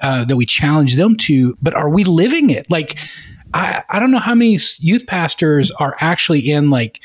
uh, 0.00 0.24
that 0.24 0.36
we 0.36 0.46
challenge 0.46 0.96
them 0.96 1.14
to. 1.14 1.56
But 1.60 1.74
are 1.74 1.90
we 1.90 2.04
living 2.04 2.50
it? 2.50 2.70
Like, 2.70 2.98
I, 3.52 3.82
I 3.88 4.00
don't 4.00 4.10
know 4.10 4.18
how 4.18 4.34
many 4.34 4.58
youth 4.78 5.06
pastors 5.06 5.70
are 5.72 5.96
actually 6.00 6.40
in 6.40 6.70
like 6.70 7.00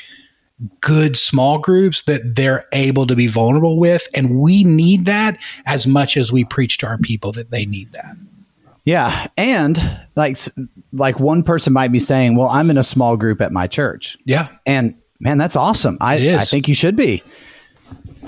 good 0.80 1.16
small 1.16 1.58
groups 1.58 2.02
that 2.02 2.34
they're 2.34 2.66
able 2.72 3.06
to 3.06 3.14
be 3.14 3.26
vulnerable 3.26 3.78
with. 3.78 4.08
And 4.14 4.38
we 4.38 4.64
need 4.64 5.04
that 5.06 5.38
as 5.66 5.86
much 5.86 6.16
as 6.16 6.32
we 6.32 6.44
preach 6.44 6.78
to 6.78 6.86
our 6.86 6.98
people 6.98 7.32
that 7.32 7.50
they 7.50 7.66
need 7.66 7.92
that. 7.92 8.16
Yeah, 8.84 9.26
and 9.36 9.78
like 10.14 10.38
like 10.92 11.18
one 11.18 11.42
person 11.42 11.72
might 11.72 11.90
be 11.90 11.98
saying, 11.98 12.36
"Well, 12.36 12.48
I'm 12.48 12.70
in 12.70 12.78
a 12.78 12.84
small 12.84 13.16
group 13.16 13.40
at 13.40 13.50
my 13.50 13.66
church." 13.66 14.16
Yeah, 14.24 14.46
and 14.64 14.94
man, 15.18 15.38
that's 15.38 15.56
awesome. 15.56 15.98
I 16.00 16.36
I 16.36 16.44
think 16.44 16.68
you 16.68 16.74
should 16.74 16.94
be. 16.94 17.24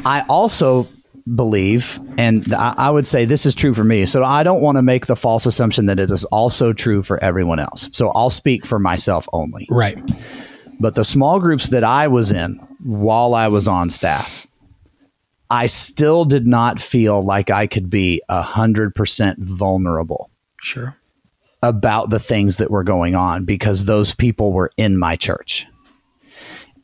I 0.04 0.22
also 0.28 0.88
believe, 1.32 2.00
and 2.16 2.52
I, 2.52 2.74
I 2.76 2.90
would 2.90 3.06
say 3.06 3.24
this 3.24 3.46
is 3.46 3.54
true 3.54 3.72
for 3.72 3.84
me. 3.84 4.04
So 4.04 4.24
I 4.24 4.42
don't 4.42 4.60
want 4.60 4.78
to 4.78 4.82
make 4.82 5.06
the 5.06 5.14
false 5.14 5.46
assumption 5.46 5.86
that 5.86 6.00
it 6.00 6.10
is 6.10 6.24
also 6.26 6.72
true 6.72 7.02
for 7.02 7.22
everyone 7.22 7.60
else. 7.60 7.88
So 7.92 8.10
I'll 8.10 8.30
speak 8.30 8.66
for 8.66 8.80
myself 8.80 9.28
only. 9.32 9.68
Right. 9.70 9.98
But 10.80 10.94
the 10.94 11.04
small 11.04 11.40
groups 11.40 11.70
that 11.70 11.84
I 11.84 12.08
was 12.08 12.30
in 12.30 12.54
while 12.82 13.34
I 13.34 13.48
was 13.48 13.66
on 13.66 13.90
staff, 13.90 14.46
I 15.50 15.66
still 15.66 16.24
did 16.24 16.46
not 16.46 16.80
feel 16.80 17.22
like 17.22 17.50
I 17.50 17.66
could 17.66 17.90
be 17.90 18.22
a 18.28 18.42
hundred 18.42 18.94
percent 18.94 19.38
vulnerable 19.40 20.30
Sure. 20.60 20.96
About 21.62 22.10
the 22.10 22.18
things 22.18 22.58
that 22.58 22.70
were 22.70 22.84
going 22.84 23.14
on 23.14 23.44
because 23.44 23.84
those 23.84 24.14
people 24.14 24.52
were 24.52 24.70
in 24.76 24.98
my 24.98 25.16
church. 25.16 25.66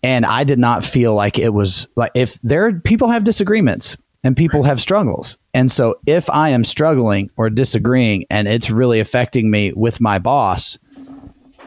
And 0.02 0.26
I 0.26 0.44
did 0.44 0.58
not 0.58 0.84
feel 0.84 1.14
like 1.14 1.38
it 1.38 1.54
was 1.54 1.88
like 1.96 2.10
if 2.14 2.40
there 2.42 2.80
people 2.80 3.08
have 3.08 3.24
disagreements 3.24 3.96
and 4.22 4.36
people 4.36 4.60
right. 4.60 4.68
have 4.68 4.80
struggles. 4.80 5.38
And 5.54 5.70
so 5.70 5.98
if 6.06 6.28
I 6.28 6.50
am 6.50 6.64
struggling 6.64 7.30
or 7.36 7.50
disagreeing 7.50 8.26
and 8.30 8.48
it's 8.48 8.70
really 8.70 9.00
affecting 9.00 9.50
me 9.50 9.72
with 9.72 10.00
my 10.00 10.18
boss, 10.18 10.78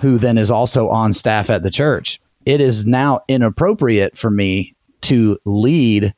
who 0.01 0.17
then 0.17 0.37
is 0.37 0.51
also 0.51 0.89
on 0.89 1.13
staff 1.13 1.49
at 1.49 1.63
the 1.63 1.71
church, 1.71 2.19
it 2.45 2.61
is 2.61 2.85
now 2.85 3.21
inappropriate 3.27 4.15
for 4.15 4.31
me 4.31 4.75
to 5.01 5.37
lead 5.45 6.13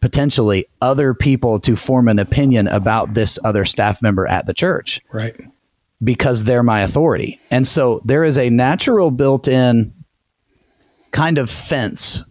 potentially 0.00 0.66
other 0.82 1.14
people 1.14 1.58
to 1.60 1.76
form 1.76 2.08
an 2.08 2.18
opinion 2.18 2.68
about 2.68 3.14
this 3.14 3.38
other 3.42 3.64
staff 3.64 4.02
member 4.02 4.26
at 4.26 4.46
the 4.46 4.54
church. 4.54 5.00
Right. 5.12 5.34
Because 6.02 6.44
they're 6.44 6.62
my 6.62 6.82
authority. 6.82 7.40
And 7.50 7.66
so 7.66 8.02
there 8.04 8.24
is 8.24 8.36
a 8.36 8.50
natural 8.50 9.10
built 9.10 9.48
in 9.48 9.94
kind 11.10 11.38
of 11.38 11.48
fence 11.48 12.22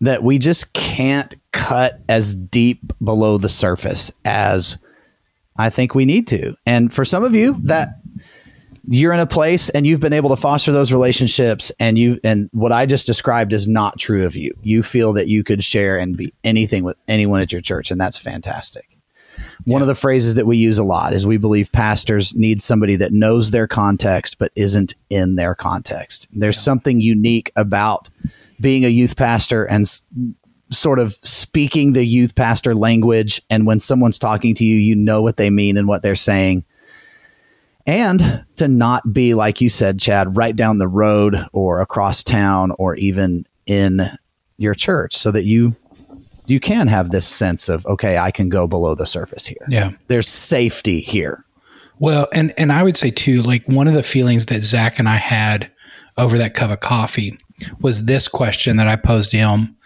that 0.00 0.22
we 0.22 0.38
just 0.38 0.72
can't 0.72 1.34
cut 1.52 2.00
as 2.08 2.34
deep 2.34 2.92
below 3.02 3.38
the 3.38 3.48
surface 3.48 4.12
as 4.24 4.78
I 5.56 5.70
think 5.70 5.94
we 5.94 6.04
need 6.04 6.26
to. 6.28 6.56
And 6.66 6.92
for 6.92 7.04
some 7.04 7.22
of 7.22 7.34
you, 7.34 7.60
that 7.62 8.00
you're 8.88 9.12
in 9.12 9.20
a 9.20 9.26
place 9.26 9.70
and 9.70 9.86
you've 9.86 10.00
been 10.00 10.12
able 10.12 10.30
to 10.30 10.36
foster 10.36 10.72
those 10.72 10.92
relationships 10.92 11.72
and 11.80 11.96
you 11.96 12.18
and 12.22 12.50
what 12.52 12.72
I 12.72 12.86
just 12.86 13.06
described 13.06 13.52
is 13.52 13.66
not 13.66 13.98
true 13.98 14.26
of 14.26 14.36
you. 14.36 14.52
You 14.62 14.82
feel 14.82 15.12
that 15.14 15.28
you 15.28 15.42
could 15.42 15.64
share 15.64 15.96
and 15.96 16.16
be 16.16 16.34
anything 16.44 16.84
with 16.84 16.96
anyone 17.08 17.40
at 17.40 17.52
your 17.52 17.62
church 17.62 17.90
and 17.90 18.00
that's 18.00 18.18
fantastic. 18.18 18.98
One 19.66 19.82
of 19.82 19.88
the 19.88 19.94
phrases 19.94 20.34
that 20.34 20.46
we 20.46 20.56
use 20.56 20.78
a 20.78 20.84
lot 20.84 21.12
is 21.12 21.26
we 21.26 21.38
believe 21.38 21.72
pastors 21.72 22.34
need 22.34 22.60
somebody 22.60 22.96
that 22.96 23.12
knows 23.12 23.50
their 23.50 23.66
context 23.66 24.38
but 24.38 24.52
isn't 24.54 24.94
in 25.08 25.36
their 25.36 25.54
context. 25.54 26.28
There's 26.32 26.56
yeah. 26.56 26.62
something 26.62 27.00
unique 27.00 27.50
about 27.56 28.10
being 28.60 28.84
a 28.84 28.88
youth 28.88 29.16
pastor 29.16 29.64
and 29.64 29.82
s- 29.82 30.02
sort 30.70 30.98
of 30.98 31.14
speaking 31.22 31.92
the 31.92 32.04
youth 32.04 32.34
pastor 32.34 32.74
language 32.74 33.40
and 33.48 33.66
when 33.66 33.80
someone's 33.80 34.18
talking 34.18 34.54
to 34.54 34.64
you 34.64 34.76
you 34.76 34.94
know 34.94 35.22
what 35.22 35.36
they 35.36 35.50
mean 35.50 35.76
and 35.76 35.88
what 35.88 36.02
they're 36.02 36.14
saying 36.14 36.64
and 37.86 38.44
to 38.56 38.68
not 38.68 39.12
be 39.12 39.34
like 39.34 39.60
you 39.60 39.68
said 39.68 39.98
chad 39.98 40.36
right 40.36 40.56
down 40.56 40.78
the 40.78 40.88
road 40.88 41.36
or 41.52 41.80
across 41.80 42.22
town 42.22 42.72
or 42.78 42.94
even 42.96 43.46
in 43.66 44.08
your 44.56 44.74
church 44.74 45.14
so 45.14 45.30
that 45.30 45.44
you 45.44 45.76
you 46.46 46.60
can 46.60 46.86
have 46.88 47.10
this 47.10 47.26
sense 47.26 47.68
of 47.68 47.84
okay 47.86 48.18
i 48.18 48.30
can 48.30 48.48
go 48.48 48.66
below 48.66 48.94
the 48.94 49.06
surface 49.06 49.46
here. 49.46 49.66
Yeah. 49.68 49.92
There's 50.08 50.28
safety 50.28 51.00
here. 51.00 51.44
Well 51.98 52.28
and 52.32 52.52
and 52.58 52.72
i 52.72 52.82
would 52.82 52.96
say 52.96 53.10
too 53.10 53.42
like 53.42 53.66
one 53.66 53.88
of 53.88 53.94
the 53.94 54.02
feelings 54.02 54.46
that 54.46 54.62
zach 54.62 54.98
and 54.98 55.08
i 55.08 55.16
had 55.16 55.70
over 56.16 56.38
that 56.38 56.54
cup 56.54 56.70
of 56.70 56.80
coffee 56.80 57.38
was 57.80 58.04
this 58.04 58.28
question 58.28 58.76
that 58.76 58.88
i 58.88 58.96
posed 58.96 59.30
to 59.30 59.36
him 59.36 59.76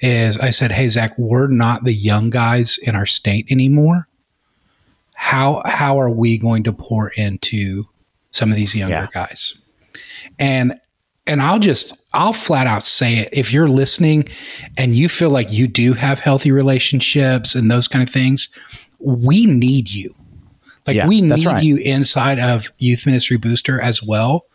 is 0.00 0.36
i 0.38 0.50
said 0.50 0.72
hey 0.72 0.88
zach 0.88 1.16
we're 1.16 1.46
not 1.46 1.84
the 1.84 1.92
young 1.92 2.30
guys 2.30 2.78
in 2.78 2.96
our 2.96 3.06
state 3.06 3.46
anymore 3.50 4.08
how 5.22 5.62
how 5.64 6.00
are 6.00 6.10
we 6.10 6.36
going 6.36 6.64
to 6.64 6.72
pour 6.72 7.10
into 7.10 7.84
some 8.32 8.50
of 8.50 8.56
these 8.56 8.74
younger 8.74 8.94
yeah. 8.94 9.06
guys? 9.14 9.54
And 10.40 10.74
and 11.28 11.40
I'll 11.40 11.60
just 11.60 11.96
I'll 12.12 12.32
flat 12.32 12.66
out 12.66 12.82
say 12.82 13.18
it. 13.18 13.28
If 13.32 13.52
you're 13.52 13.68
listening 13.68 14.24
and 14.76 14.96
you 14.96 15.08
feel 15.08 15.30
like 15.30 15.52
you 15.52 15.68
do 15.68 15.92
have 15.92 16.18
healthy 16.18 16.50
relationships 16.50 17.54
and 17.54 17.70
those 17.70 17.86
kind 17.86 18.02
of 18.06 18.12
things, 18.12 18.48
we 18.98 19.46
need 19.46 19.90
you. 19.94 20.12
Like 20.88 20.96
yeah, 20.96 21.06
we 21.06 21.20
need 21.20 21.46
right. 21.46 21.62
you 21.62 21.76
inside 21.76 22.40
of 22.40 22.72
Youth 22.78 23.06
Ministry 23.06 23.36
Booster 23.36 23.80
as 23.80 24.02
well 24.02 24.46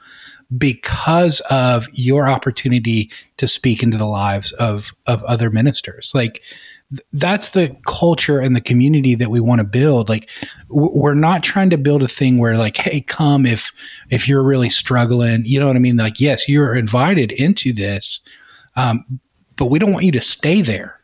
because 0.57 1.39
of 1.49 1.87
your 1.93 2.27
opportunity 2.27 3.09
to 3.37 3.47
speak 3.47 3.81
into 3.81 3.97
the 3.97 4.05
lives 4.05 4.51
of 4.51 4.91
of 5.05 5.23
other 5.23 5.49
ministers. 5.49 6.11
Like 6.13 6.41
that's 7.11 7.51
the 7.51 7.75
culture 7.85 8.39
and 8.39 8.55
the 8.55 8.61
community 8.61 9.13
that 9.15 9.29
we 9.29 9.39
want 9.39 9.59
to 9.59 9.65
build. 9.65 10.07
Like 10.07 10.29
we're 10.69 11.13
not 11.13 11.43
trying 11.43 11.69
to 11.71 11.77
build 11.77 12.01
a 12.01 12.07
thing 12.07 12.37
where 12.37 12.57
like 12.57 12.77
hey 12.77 13.01
come 13.01 13.45
if 13.45 13.71
if 14.09 14.27
you're 14.27 14.43
really 14.43 14.69
struggling. 14.69 15.43
You 15.45 15.59
know 15.59 15.67
what 15.67 15.75
i 15.75 15.79
mean? 15.79 15.97
Like 15.97 16.19
yes 16.19 16.47
you're 16.47 16.75
invited 16.75 17.31
into 17.33 17.73
this 17.73 18.21
um, 18.77 19.19
but 19.57 19.65
we 19.65 19.79
don't 19.79 19.91
want 19.91 20.05
you 20.05 20.11
to 20.13 20.21
stay 20.21 20.61
there 20.61 21.01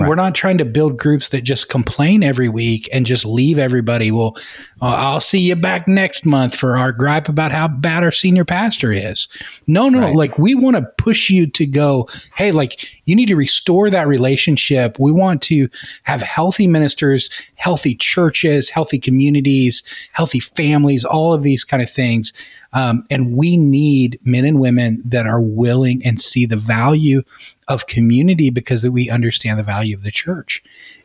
Right. 0.00 0.08
We're 0.08 0.14
not 0.14 0.34
trying 0.34 0.58
to 0.58 0.64
build 0.64 0.98
groups 0.98 1.28
that 1.28 1.42
just 1.42 1.68
complain 1.68 2.22
every 2.22 2.48
week 2.48 2.88
and 2.92 3.04
just 3.04 3.24
leave 3.24 3.58
everybody. 3.58 4.10
Well, 4.10 4.36
uh, 4.80 4.86
I'll 4.86 5.20
see 5.20 5.40
you 5.40 5.56
back 5.56 5.86
next 5.86 6.24
month 6.24 6.54
for 6.54 6.76
our 6.76 6.92
gripe 6.92 7.28
about 7.28 7.52
how 7.52 7.68
bad 7.68 8.02
our 8.02 8.12
senior 8.12 8.44
pastor 8.44 8.92
is. 8.92 9.28
No, 9.66 9.88
no, 9.88 10.00
right. 10.00 10.12
no. 10.12 10.18
Like 10.18 10.38
we 10.38 10.54
want 10.54 10.76
to 10.76 10.82
push 10.96 11.28
you 11.28 11.46
to 11.48 11.66
go, 11.66 12.08
hey, 12.34 12.50
like 12.50 12.88
you 13.04 13.14
need 13.14 13.28
to 13.28 13.36
restore 13.36 13.90
that 13.90 14.08
relationship. 14.08 14.98
We 14.98 15.12
want 15.12 15.42
to 15.42 15.68
have 16.04 16.22
healthy 16.22 16.66
ministers, 16.66 17.28
healthy 17.56 17.94
churches, 17.94 18.70
healthy 18.70 18.98
communities, 18.98 19.82
healthy 20.12 20.40
families, 20.40 21.04
all 21.04 21.34
of 21.34 21.42
these 21.42 21.64
kind 21.64 21.82
of 21.82 21.90
things. 21.90 22.32
Um, 22.72 23.04
and 23.10 23.36
we 23.36 23.56
need 23.56 24.20
men 24.24 24.44
and 24.44 24.60
women 24.60 25.02
that 25.04 25.26
are 25.26 25.40
willing 25.40 26.00
and 26.04 26.20
see 26.20 26.46
the 26.46 26.56
value 26.56 27.22
of 27.70 27.86
community 27.86 28.50
because 28.50 28.86
we 28.86 29.08
understand 29.08 29.58
the 29.58 29.62
value 29.62 29.96
of 29.96 30.02
the 30.02 30.10
church. 30.10 30.62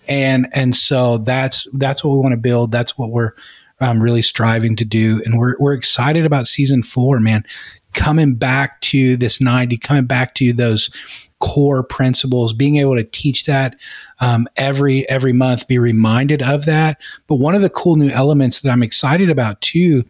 And 0.08 0.48
and 0.52 0.76
so 0.76 1.20
that's 1.20 1.68
that's 1.74 2.04
what 2.04 2.14
we 2.14 2.20
want 2.20 2.34
to 2.34 2.38
build. 2.38 2.72
That's 2.72 2.98
what 2.98 3.12
we're 3.12 3.32
um, 3.80 4.02
really 4.02 4.24
striving 4.24 4.76
to 4.78 4.86
do. 4.86 5.22
And 5.26 5.38
we're 5.38 5.56
we're 5.60 5.74
excited 5.74 6.26
about 6.26 6.48
season 6.48 6.84
four, 6.84 7.20
man. 7.20 7.46
Coming 7.94 8.36
back 8.36 8.82
to 8.82 9.16
this 9.16 9.40
90, 9.40 9.78
coming 9.78 10.06
back 10.06 10.36
to 10.36 10.52
those 10.52 10.90
core 11.40 11.84
principles, 11.84 12.52
being 12.52 12.78
able 12.78 12.96
to 12.96 13.04
teach 13.04 13.46
that 13.46 13.78
um, 14.20 14.48
every 14.58 15.08
every 15.08 15.34
month, 15.34 15.68
be 15.68 15.78
reminded 15.78 16.42
of 16.42 16.66
that. 16.66 17.00
But 17.28 17.36
one 17.36 17.54
of 17.54 17.62
the 17.62 17.70
cool 17.70 17.96
new 17.96 18.10
elements 18.10 18.62
that 18.62 18.72
I'm 18.72 18.84
excited 18.84 19.30
about 19.30 19.62
too, 19.62 20.04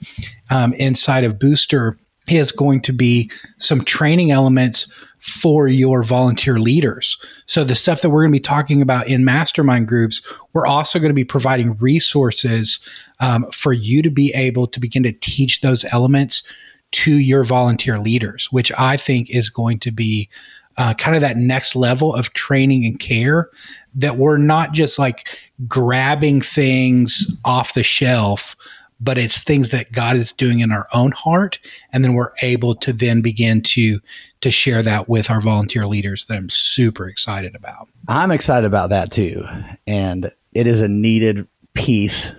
um, 0.50 0.74
inside 0.74 1.26
of 1.26 1.38
Booster, 1.38 1.98
is 2.30 2.52
going 2.52 2.82
to 2.82 2.94
be 2.94 3.30
some 3.58 3.84
training 3.84 4.32
elements 4.32 4.92
for 5.26 5.68
your 5.68 6.04
volunteer 6.04 6.60
leaders. 6.60 7.18
So, 7.48 7.64
the 7.64 7.74
stuff 7.74 8.02
that 8.02 8.12
we're 8.12 8.22
going 8.22 8.32
to 8.32 8.36
be 8.38 8.40
talking 8.40 8.80
about 8.80 9.08
in 9.08 9.26
mastermind 9.26 9.88
groups, 9.88 10.22
we're 10.54 10.68
also 10.68 11.00
going 11.00 11.10
to 11.10 11.16
be 11.16 11.24
providing 11.24 11.76
resources 11.78 12.80
um, 13.20 13.50
for 13.52 13.74
you 13.74 14.04
to 14.04 14.12
be 14.12 14.32
able 14.36 14.68
to 14.68 14.80
begin 14.80 15.02
to 15.02 15.12
teach 15.12 15.62
those 15.62 15.84
elements 15.86 16.44
to 16.92 17.18
your 17.18 17.44
volunteer 17.44 17.98
leaders, 17.98 18.52
which 18.52 18.72
I 18.78 18.98
think 18.98 19.32
is 19.32 19.50
going 19.50 19.80
to 19.80 19.92
be 19.92 20.30
uh, 20.78 20.94
kind 20.94 21.16
of 21.16 21.22
that 21.22 21.38
next 21.38 21.76
level 21.76 22.14
of 22.14 22.34
training 22.34 22.86
and 22.86 23.00
care 23.00 23.50
that 23.96 24.18
we're 24.18 24.38
not 24.38 24.74
just 24.74 25.00
like 25.00 25.28
grabbing 25.68 26.40
things 26.40 27.36
off 27.44 27.74
the 27.74 27.82
shelf 27.82 28.56
but 29.00 29.18
it's 29.18 29.44
things 29.44 29.72
that 29.72 29.92
God 29.92 30.16
is 30.16 30.34
doing 30.34 30.60
in 30.60 30.72
our 30.72 30.88
own 30.94 31.12
heart 31.12 31.60
and 31.92 32.04
then 32.04 32.14
we're 32.14 32.32
able 32.42 32.76
to 32.76 32.94
then 32.94 33.22
begin 33.22 33.62
to 33.62 34.00
to 34.42 34.52
share 34.52 34.84
that 34.84 35.10
with 35.10 35.30
our 35.30 35.42
volunteer 35.42 35.88
leaders 35.88 36.26
that 36.26 36.36
I'm 36.36 36.50
super 36.50 37.08
excited 37.08 37.56
about. 37.56 37.90
I'm 38.08 38.32
excited 38.32 38.66
about 38.66 38.92
that 38.92 39.12
too. 39.12 39.46
And 39.88 40.32
it 40.54 40.68
is 40.68 40.82
a 40.82 40.88
needed 40.88 41.48
piece, 41.74 42.34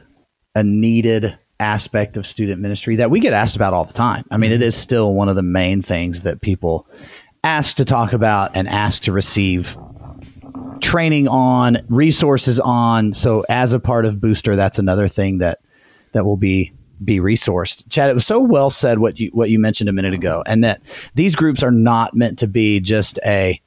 a 0.54 0.62
needed 0.62 1.38
aspect 1.58 2.16
of 2.16 2.26
student 2.26 2.60
ministry 2.60 2.96
that 2.96 3.10
we 3.10 3.20
get 3.20 3.32
asked 3.32 3.56
about 3.56 3.72
all 3.72 3.84
the 3.84 3.92
time. 3.92 4.24
I 4.30 4.36
mean, 4.36 4.52
it 4.52 4.62
is 4.62 4.76
still 4.76 5.14
one 5.14 5.28
of 5.28 5.36
the 5.36 5.42
main 5.42 5.82
things 5.82 6.22
that 6.22 6.40
people 6.40 6.86
ask 7.44 7.76
to 7.76 7.84
talk 7.84 8.12
about 8.12 8.52
and 8.54 8.68
ask 8.68 9.04
to 9.04 9.12
receive 9.12 9.76
training 10.80 11.28
on, 11.28 11.78
resources 11.88 12.60
on. 12.60 13.14
So 13.14 13.44
as 13.48 13.72
a 13.72 13.80
part 13.80 14.04
of 14.04 14.20
Booster, 14.20 14.56
that's 14.56 14.78
another 14.78 15.08
thing 15.08 15.38
that 15.38 15.58
that 16.16 16.24
will 16.24 16.36
be 16.36 16.72
be 17.04 17.20
resourced. 17.20 17.84
Chad, 17.88 18.10
it 18.10 18.14
was 18.14 18.26
so 18.26 18.40
well 18.40 18.70
said 18.70 18.98
what 18.98 19.20
you 19.20 19.30
what 19.32 19.50
you 19.50 19.58
mentioned 19.58 19.88
a 19.88 19.92
minute 19.92 20.14
ago, 20.14 20.42
and 20.46 20.64
that 20.64 20.82
these 21.14 21.36
groups 21.36 21.62
are 21.62 21.70
not 21.70 22.14
meant 22.14 22.38
to 22.40 22.48
be 22.48 22.80
just 22.80 23.20
a 23.24 23.60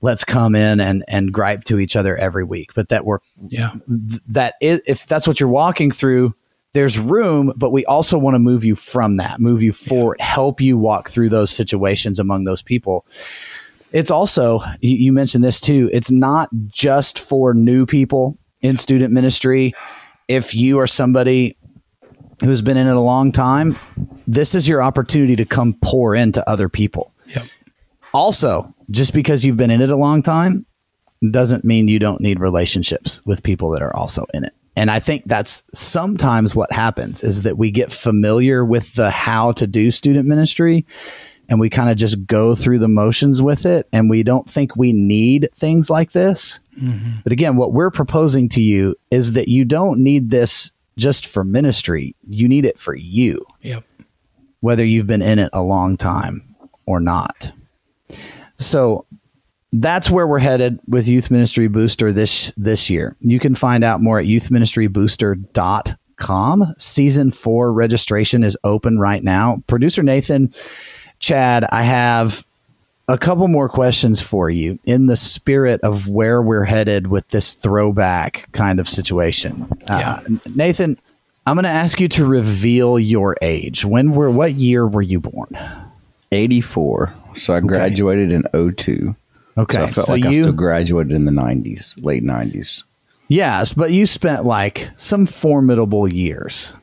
let's 0.00 0.24
come 0.24 0.54
in 0.54 0.80
and 0.80 1.04
and 1.08 1.32
gripe 1.32 1.64
to 1.64 1.78
each 1.78 1.96
other 1.96 2.16
every 2.16 2.44
week, 2.44 2.74
but 2.74 2.88
that 2.88 3.04
we're 3.04 3.20
yeah 3.46 3.70
th- 3.88 4.20
that 4.26 4.54
is, 4.60 4.82
if 4.86 5.06
that's 5.06 5.26
what 5.26 5.40
you're 5.40 5.48
walking 5.48 5.90
through. 5.90 6.34
There's 6.74 6.98
room, 6.98 7.52
but 7.54 7.70
we 7.70 7.84
also 7.84 8.18
want 8.18 8.34
to 8.34 8.38
move 8.38 8.64
you 8.64 8.74
from 8.74 9.18
that, 9.18 9.40
move 9.40 9.62
you 9.62 9.72
forward, 9.72 10.16
yeah. 10.18 10.24
help 10.24 10.58
you 10.58 10.78
walk 10.78 11.10
through 11.10 11.28
those 11.28 11.50
situations 11.50 12.18
among 12.18 12.44
those 12.44 12.62
people. 12.62 13.04
It's 13.92 14.10
also, 14.10 14.60
you, 14.80 14.96
you 14.96 15.12
mentioned 15.12 15.44
this 15.44 15.60
too, 15.60 15.90
it's 15.92 16.10
not 16.10 16.48
just 16.68 17.18
for 17.18 17.52
new 17.52 17.84
people 17.84 18.38
in 18.62 18.78
student 18.78 19.12
ministry. 19.12 19.74
If 20.28 20.54
you 20.54 20.78
are 20.78 20.86
somebody 20.86 21.58
who's 22.42 22.62
been 22.62 22.76
in 22.76 22.86
it 22.86 22.96
a 22.96 23.00
long 23.00 23.32
time, 23.32 23.78
this 24.26 24.54
is 24.54 24.68
your 24.68 24.82
opportunity 24.82 25.36
to 25.36 25.44
come 25.44 25.74
pour 25.82 26.14
into 26.14 26.48
other 26.48 26.68
people. 26.68 27.12
Yep. 27.28 27.46
Also, 28.12 28.74
just 28.90 29.14
because 29.14 29.44
you've 29.44 29.56
been 29.56 29.70
in 29.70 29.80
it 29.80 29.90
a 29.90 29.96
long 29.96 30.22
time 30.22 30.66
doesn't 31.30 31.64
mean 31.64 31.88
you 31.88 31.98
don't 31.98 32.20
need 32.20 32.40
relationships 32.40 33.24
with 33.24 33.42
people 33.42 33.70
that 33.70 33.82
are 33.82 33.94
also 33.94 34.26
in 34.34 34.44
it. 34.44 34.52
And 34.74 34.90
I 34.90 34.98
think 34.98 35.24
that's 35.26 35.64
sometimes 35.74 36.56
what 36.56 36.72
happens 36.72 37.22
is 37.22 37.42
that 37.42 37.58
we 37.58 37.70
get 37.70 37.92
familiar 37.92 38.64
with 38.64 38.94
the 38.94 39.10
how 39.10 39.52
to 39.52 39.66
do 39.66 39.90
student 39.90 40.26
ministry 40.26 40.86
and 41.48 41.60
we 41.60 41.68
kind 41.68 41.90
of 41.90 41.96
just 41.96 42.26
go 42.26 42.54
through 42.54 42.78
the 42.78 42.88
motions 42.88 43.42
with 43.42 43.66
it 43.66 43.86
and 43.92 44.08
we 44.08 44.22
don't 44.22 44.48
think 44.48 44.74
we 44.74 44.92
need 44.92 45.48
things 45.54 45.90
like 45.90 46.12
this. 46.12 46.60
Mm-hmm. 46.80 47.18
But 47.22 47.32
again, 47.32 47.56
what 47.56 47.72
we're 47.72 47.90
proposing 47.90 48.48
to 48.50 48.62
you 48.62 48.96
is 49.10 49.34
that 49.34 49.48
you 49.48 49.66
don't 49.66 50.02
need 50.02 50.30
this 50.30 50.72
just 50.96 51.26
for 51.26 51.44
ministry. 51.44 52.14
You 52.30 52.48
need 52.48 52.64
it 52.64 52.78
for 52.78 52.94
you. 52.94 53.44
Yep. 53.62 53.84
Whether 54.60 54.84
you've 54.84 55.06
been 55.06 55.22
in 55.22 55.38
it 55.38 55.50
a 55.52 55.62
long 55.62 55.96
time 55.96 56.42
or 56.86 57.00
not. 57.00 57.52
So 58.56 59.04
that's 59.72 60.10
where 60.10 60.26
we're 60.26 60.38
headed 60.38 60.78
with 60.86 61.08
Youth 61.08 61.30
Ministry 61.30 61.68
Booster 61.68 62.12
this 62.12 62.52
this 62.56 62.90
year. 62.90 63.16
You 63.20 63.38
can 63.38 63.54
find 63.54 63.82
out 63.82 64.02
more 64.02 64.18
at 64.18 64.26
youthministrybooster.com. 64.26 66.74
Season 66.78 67.30
4 67.30 67.72
registration 67.72 68.44
is 68.44 68.58
open 68.64 68.98
right 68.98 69.24
now. 69.24 69.62
Producer 69.66 70.02
Nathan, 70.02 70.52
Chad, 71.18 71.64
I 71.72 71.82
have 71.82 72.46
a 73.08 73.18
couple 73.18 73.48
more 73.48 73.68
questions 73.68 74.22
for 74.22 74.48
you 74.48 74.78
in 74.84 75.06
the 75.06 75.16
spirit 75.16 75.80
of 75.82 76.08
where 76.08 76.40
we're 76.40 76.64
headed 76.64 77.08
with 77.08 77.28
this 77.28 77.54
throwback 77.54 78.50
kind 78.52 78.78
of 78.78 78.88
situation. 78.88 79.66
Uh, 79.90 79.98
yeah. 79.98 80.12
Uh, 80.12 80.38
Nathan, 80.54 80.98
I'm 81.46 81.56
going 81.56 81.64
to 81.64 81.70
ask 81.70 82.00
you 82.00 82.08
to 82.08 82.26
reveal 82.26 82.98
your 82.98 83.36
age. 83.42 83.84
When 83.84 84.12
were 84.12 84.30
what 84.30 84.54
year 84.54 84.86
were 84.86 85.02
you 85.02 85.20
born? 85.20 85.50
84. 86.30 87.14
So 87.34 87.54
I 87.54 87.60
graduated 87.60 88.32
okay. 88.32 88.58
in 88.58 88.74
02. 88.74 89.16
Okay. 89.58 89.76
So 89.76 89.82
I 89.82 89.86
felt 89.88 90.06
so 90.06 90.12
like 90.14 90.24
you, 90.24 90.28
I 90.28 90.42
still 90.42 90.52
graduated 90.52 91.12
in 91.12 91.24
the 91.24 91.32
90s, 91.32 92.02
late 92.02 92.22
90s. 92.22 92.84
Yes, 93.28 93.72
but 93.72 93.92
you 93.92 94.06
spent 94.06 94.44
like 94.44 94.90
some 94.96 95.26
formidable 95.26 96.06
years. 96.06 96.74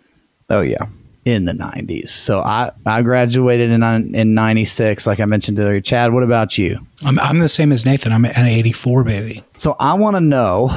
Oh 0.49 0.61
yeah 0.61 0.85
in 1.29 1.45
the 1.45 1.53
90s. 1.53 2.09
So 2.09 2.39
I, 2.39 2.71
I 2.85 3.01
graduated 3.01 3.71
in 3.71 3.83
in 4.15 4.33
96 4.33 5.07
like 5.07 5.19
I 5.19 5.25
mentioned 5.25 5.59
earlier. 5.59 5.81
Chad, 5.81 6.13
what 6.13 6.23
about 6.23 6.57
you? 6.57 6.79
I'm 7.03 7.19
I'm 7.19 7.39
the 7.39 7.49
same 7.49 7.71
as 7.71 7.85
Nathan. 7.85 8.11
I'm 8.11 8.25
an 8.25 8.45
84 8.45 9.03
baby. 9.03 9.43
So 9.57 9.75
I 9.79 9.93
want 9.93 10.15
to 10.15 10.21
know, 10.21 10.69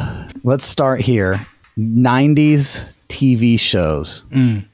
let's 0.44 0.64
start 0.64 1.00
here. 1.00 1.46
90s 1.78 2.84
TV 3.08 3.58
shows. 3.58 4.24
Mm. 4.30 4.64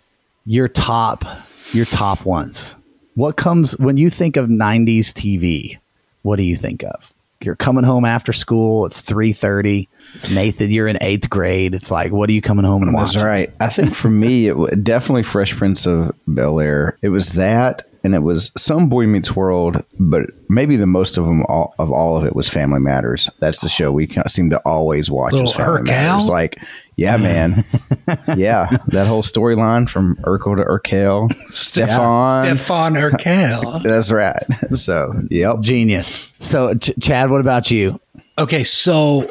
Your 0.45 0.69
top 0.69 1.25
your 1.73 1.85
top 1.87 2.25
ones. 2.25 2.77
What 3.15 3.37
comes 3.37 3.79
when 3.79 3.97
you 3.97 4.11
think 4.11 4.37
of 4.37 4.49
90s 4.49 5.09
TV? 5.13 5.79
What 6.23 6.37
do 6.37 6.45
you 6.45 6.57
think 6.57 6.85
of? 6.85 7.13
You're 7.41 7.57
coming 7.57 7.85
home 7.85 8.05
after 8.05 8.33
school, 8.33 8.85
it's 8.87 9.01
3:30 9.03 9.89
Nathan, 10.33 10.71
you're 10.71 10.89
in 10.89 10.99
eighth 11.01 11.31
grade. 11.31 11.75
It's 11.75 11.91
like, 11.91 12.13
what 12.13 12.29
are 12.29 12.33
you 12.33 12.41
coming 12.41 12.65
home 12.65 12.83
and 12.83 12.93
watching? 12.93 13.21
That's 13.21 13.25
right. 13.25 13.55
I 13.61 13.69
think 13.69 13.95
for 13.95 14.11
me, 14.11 14.49
it 14.49 14.83
definitely 14.83 15.23
Fresh 15.23 15.55
Prince 15.57 15.87
of 15.87 16.15
Bel 16.27 16.61
Air. 16.61 16.99
It 17.03 17.11
was 17.11 17.33
that, 17.33 17.88
and 18.09 18.15
it 18.15 18.23
was 18.23 18.51
some 18.57 18.89
Boy 18.89 19.07
Meets 19.07 19.37
World, 19.37 19.85
but 19.99 20.31
maybe 20.49 20.77
the 20.77 20.87
most 20.87 21.19
of 21.19 21.27
them 21.27 21.45
all, 21.47 21.75
of 21.79 21.93
all 21.93 22.17
of 22.17 22.25
it 22.25 22.35
was 22.35 22.49
Family 22.49 22.81
Matters. 22.81 23.29
That's 23.39 23.61
the 23.61 23.69
show 23.69 23.93
we 23.93 24.09
seem 24.29 24.49
to 24.49 24.59
always 24.65 25.11
watch. 25.11 25.35
Little 25.35 25.53
Family 25.53 25.83
Matters. 25.83 26.27
Like, 26.27 26.57
yeah, 26.97 27.19
man, 27.19 27.65
yeah, 28.35 28.71
that 28.87 29.07
whole 29.07 29.23
storyline 29.23 29.91
from 29.91 30.17
Urkel 30.23 30.57
to 30.57 30.65
Urkel, 30.65 31.31
Stefan, 31.53 32.47
Stefan 32.57 32.97
Urquelle. 32.97 33.81
That's 33.85 34.11
right. 34.11 34.43
So, 34.75 35.13
yep, 35.31 35.61
genius. 35.61 36.33
So, 36.39 36.75
Ch- 36.77 36.93
Chad, 36.99 37.31
what 37.31 37.43
about 37.43 37.71
you? 37.71 38.01
Okay, 38.39 38.65
so 38.65 39.29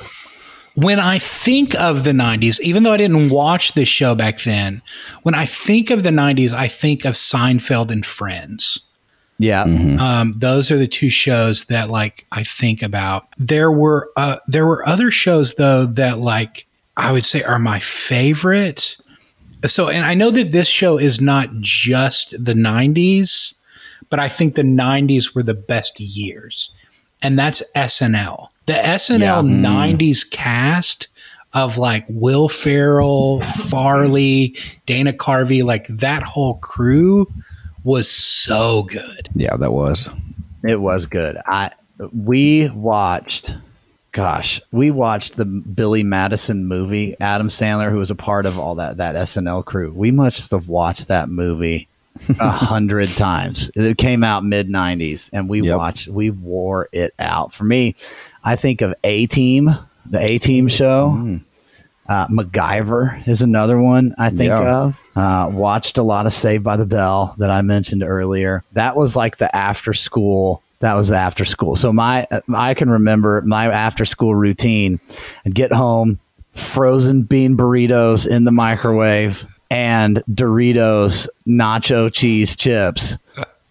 when 0.77 0.99
I 0.99 1.17
think 1.17 1.73
of 1.73 2.03
the 2.03 2.11
90s, 2.11 2.59
even 2.59 2.83
though 2.83 2.93
I 2.93 2.97
didn't 2.97 3.31
watch 3.31 3.73
this 3.73 3.87
show 3.87 4.13
back 4.13 4.43
then, 4.43 4.83
when 5.23 5.33
I 5.33 5.43
think 5.47 5.89
of 5.89 6.03
the 6.03 6.11
90s, 6.11 6.53
I 6.53 6.67
think 6.67 7.03
of 7.03 7.15
Seinfeld 7.15 7.89
and 7.89 8.05
Friends. 8.05 8.79
Yeah. 9.39 9.65
Mm-hmm. 9.65 9.99
Um, 9.99 10.35
those 10.37 10.69
are 10.69 10.77
the 10.77 10.85
two 10.85 11.09
shows 11.09 11.65
that 11.65 11.89
like 11.89 12.27
I 12.31 12.43
think 12.43 12.83
about. 12.83 13.27
There 13.39 13.71
were 13.71 14.11
uh, 14.17 14.37
there 14.45 14.67
were 14.67 14.87
other 14.87 15.09
shows 15.09 15.55
though 15.55 15.87
that 15.87 16.19
like 16.19 16.67
I 16.95 17.11
would 17.11 17.25
say 17.25 17.41
are 17.41 17.57
my 17.57 17.79
favorite. 17.79 18.97
So 19.65 19.89
and 19.89 20.05
I 20.05 20.13
know 20.13 20.29
that 20.29 20.51
this 20.51 20.67
show 20.67 20.99
is 20.99 21.19
not 21.19 21.49
just 21.59 22.31
the 22.43 22.53
90s, 22.53 23.55
but 24.11 24.19
I 24.19 24.29
think 24.29 24.53
the 24.53 24.61
90s 24.61 25.33
were 25.33 25.43
the 25.43 25.55
best 25.55 25.99
years. 25.99 26.69
And 27.23 27.37
that's 27.37 27.63
SNL. 27.75 28.49
The 28.67 28.73
SNL 28.73 29.19
yeah. 29.19 29.41
90s 29.41 29.97
mm. 29.97 30.31
cast 30.31 31.07
of 31.53 31.77
like 31.77 32.05
Will 32.09 32.47
Ferrell, 32.49 33.41
Farley, 33.41 34.55
Dana 34.85 35.13
Carvey, 35.13 35.63
like 35.63 35.87
that 35.87 36.21
whole 36.21 36.55
crew 36.55 37.31
was 37.83 38.09
so 38.09 38.83
good. 38.83 39.29
Yeah, 39.33 39.55
that 39.55 39.71
was. 39.71 40.09
It 40.63 40.81
was 40.81 41.05
good. 41.05 41.37
I 41.45 41.71
we 42.13 42.69
watched 42.69 43.55
gosh, 44.17 44.59
we 44.71 44.89
watched 44.89 45.37
the 45.37 45.45
Billy 45.45 46.01
Madison 46.01 46.65
movie, 46.65 47.15
Adam 47.19 47.49
Sandler, 47.49 47.91
who 47.91 47.97
was 47.97 48.09
a 48.09 48.15
part 48.15 48.45
of 48.45 48.59
all 48.59 48.75
that 48.75 48.97
that 48.97 49.15
SNL 49.15 49.63
crew. 49.63 49.91
We 49.95 50.11
must 50.11 50.51
have 50.51 50.67
watched 50.67 51.07
that 51.07 51.29
movie 51.29 51.87
a 52.39 52.49
hundred 52.49 53.09
times. 53.09 53.69
It 53.75 53.97
came 53.97 54.23
out 54.23 54.43
mid 54.43 54.67
'90s, 54.67 55.29
and 55.33 55.47
we 55.47 55.61
yep. 55.61 55.77
watched. 55.77 56.07
We 56.07 56.31
wore 56.31 56.89
it 56.91 57.13
out. 57.19 57.53
For 57.53 57.63
me, 57.63 57.95
I 58.47 58.55
think 58.55 58.81
of 58.81 58.95
A 59.03 59.25
Team, 59.27 59.69
the 60.05 60.21
A 60.21 60.37
Team 60.37 60.69
show. 60.69 61.13
Mm. 61.17 61.41
Uh, 62.07 62.27
MacGyver 62.29 63.27
is 63.27 63.41
another 63.41 63.77
one 63.77 64.15
I 64.17 64.29
think 64.29 64.51
yeah. 64.51 64.83
of. 64.83 65.03
Uh, 65.13 65.49
watched 65.51 65.97
a 65.97 66.03
lot 66.03 66.25
of 66.25 66.31
Saved 66.31 66.63
by 66.63 66.77
the 66.77 66.85
Bell 66.85 67.35
that 67.39 67.51
I 67.51 67.61
mentioned 67.61 68.03
earlier. 68.03 68.63
That 68.71 68.95
was 68.95 69.17
like 69.17 69.35
the 69.35 69.53
after 69.53 69.93
school. 69.93 70.63
That 70.79 70.93
was 70.93 71.11
after 71.11 71.43
school. 71.43 71.75
So 71.75 71.91
my 71.91 72.25
I 72.55 72.73
can 72.73 72.89
remember 72.89 73.41
my 73.41 73.69
after 73.69 74.05
school 74.05 74.33
routine. 74.33 75.01
I'd 75.45 75.53
get 75.53 75.73
home, 75.73 76.17
frozen 76.53 77.23
bean 77.23 77.57
burritos 77.57 78.25
in 78.25 78.45
the 78.45 78.53
microwave 78.53 79.45
and 79.69 80.23
Doritos 80.31 81.27
nacho 81.45 82.13
cheese 82.13 82.55
chips 82.55 83.17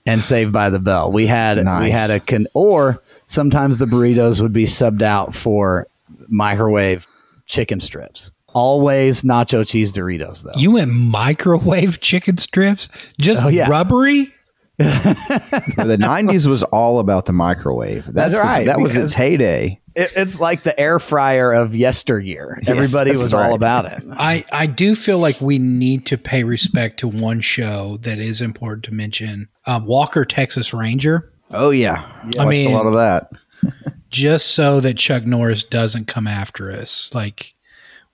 and 0.04 0.22
Saved 0.22 0.52
by 0.52 0.68
the 0.68 0.78
Bell. 0.78 1.10
We 1.10 1.26
had 1.26 1.64
nice. 1.64 1.84
we 1.84 1.90
had 1.90 2.10
a 2.10 2.20
con 2.20 2.46
or 2.52 3.02
sometimes 3.26 3.78
the 3.78 3.86
burritos 3.86 4.40
would 4.40 4.52
be 4.52 4.64
subbed 4.64 5.02
out 5.02 5.34
for 5.34 5.86
microwave 6.28 7.06
chicken 7.46 7.80
strips. 7.80 8.32
Always 8.48 9.22
nacho 9.22 9.66
cheese 9.66 9.92
Doritos 9.92 10.42
though. 10.42 10.58
You 10.58 10.72
went 10.72 10.90
microwave 10.90 12.00
chicken 12.00 12.38
strips? 12.38 12.88
Just 13.18 13.42
oh, 13.44 13.48
yeah. 13.48 13.68
rubbery? 13.68 14.32
the 14.78 15.96
90s 15.98 16.46
was 16.46 16.62
all 16.64 17.00
about 17.00 17.24
the 17.24 17.32
microwave. 17.32 18.04
That's, 18.04 18.34
That's 18.34 18.36
right, 18.36 18.66
That 18.66 18.78
was 18.78 18.94
its 18.94 19.14
heyday. 19.14 19.80
It, 19.94 20.10
it's 20.14 20.38
like 20.38 20.64
the 20.64 20.78
air 20.78 20.98
fryer 20.98 21.52
of 21.54 21.74
yesteryear. 21.74 22.60
Everybody 22.66 23.12
that's 23.12 23.22
was 23.22 23.32
all 23.32 23.54
about 23.54 23.86
it. 23.86 24.02
I, 24.12 24.44
I 24.52 24.66
do 24.66 24.94
feel 24.94 25.18
like 25.18 25.40
we 25.40 25.58
need 25.58 26.04
to 26.06 26.18
pay 26.18 26.44
respect 26.44 27.00
to 27.00 27.08
one 27.08 27.40
show 27.40 27.96
that 28.02 28.18
is 28.18 28.42
important 28.42 28.84
to 28.84 28.92
mention 28.92 29.48
um, 29.64 29.86
Walker, 29.86 30.26
Texas 30.26 30.74
Ranger, 30.74 31.32
Oh, 31.50 31.70
yeah. 31.70 32.04
I 32.38 32.44
Watched 32.44 32.48
mean- 32.48 32.70
a 32.70 32.76
lot 32.76 32.86
of 32.86 32.94
that. 32.94 33.30
just 34.10 34.48
so 34.48 34.80
that 34.80 34.96
Chuck 34.98 35.24
Norris 35.24 35.62
doesn't 35.62 36.06
come 36.06 36.26
after 36.26 36.70
us. 36.70 37.10
Like, 37.14 37.54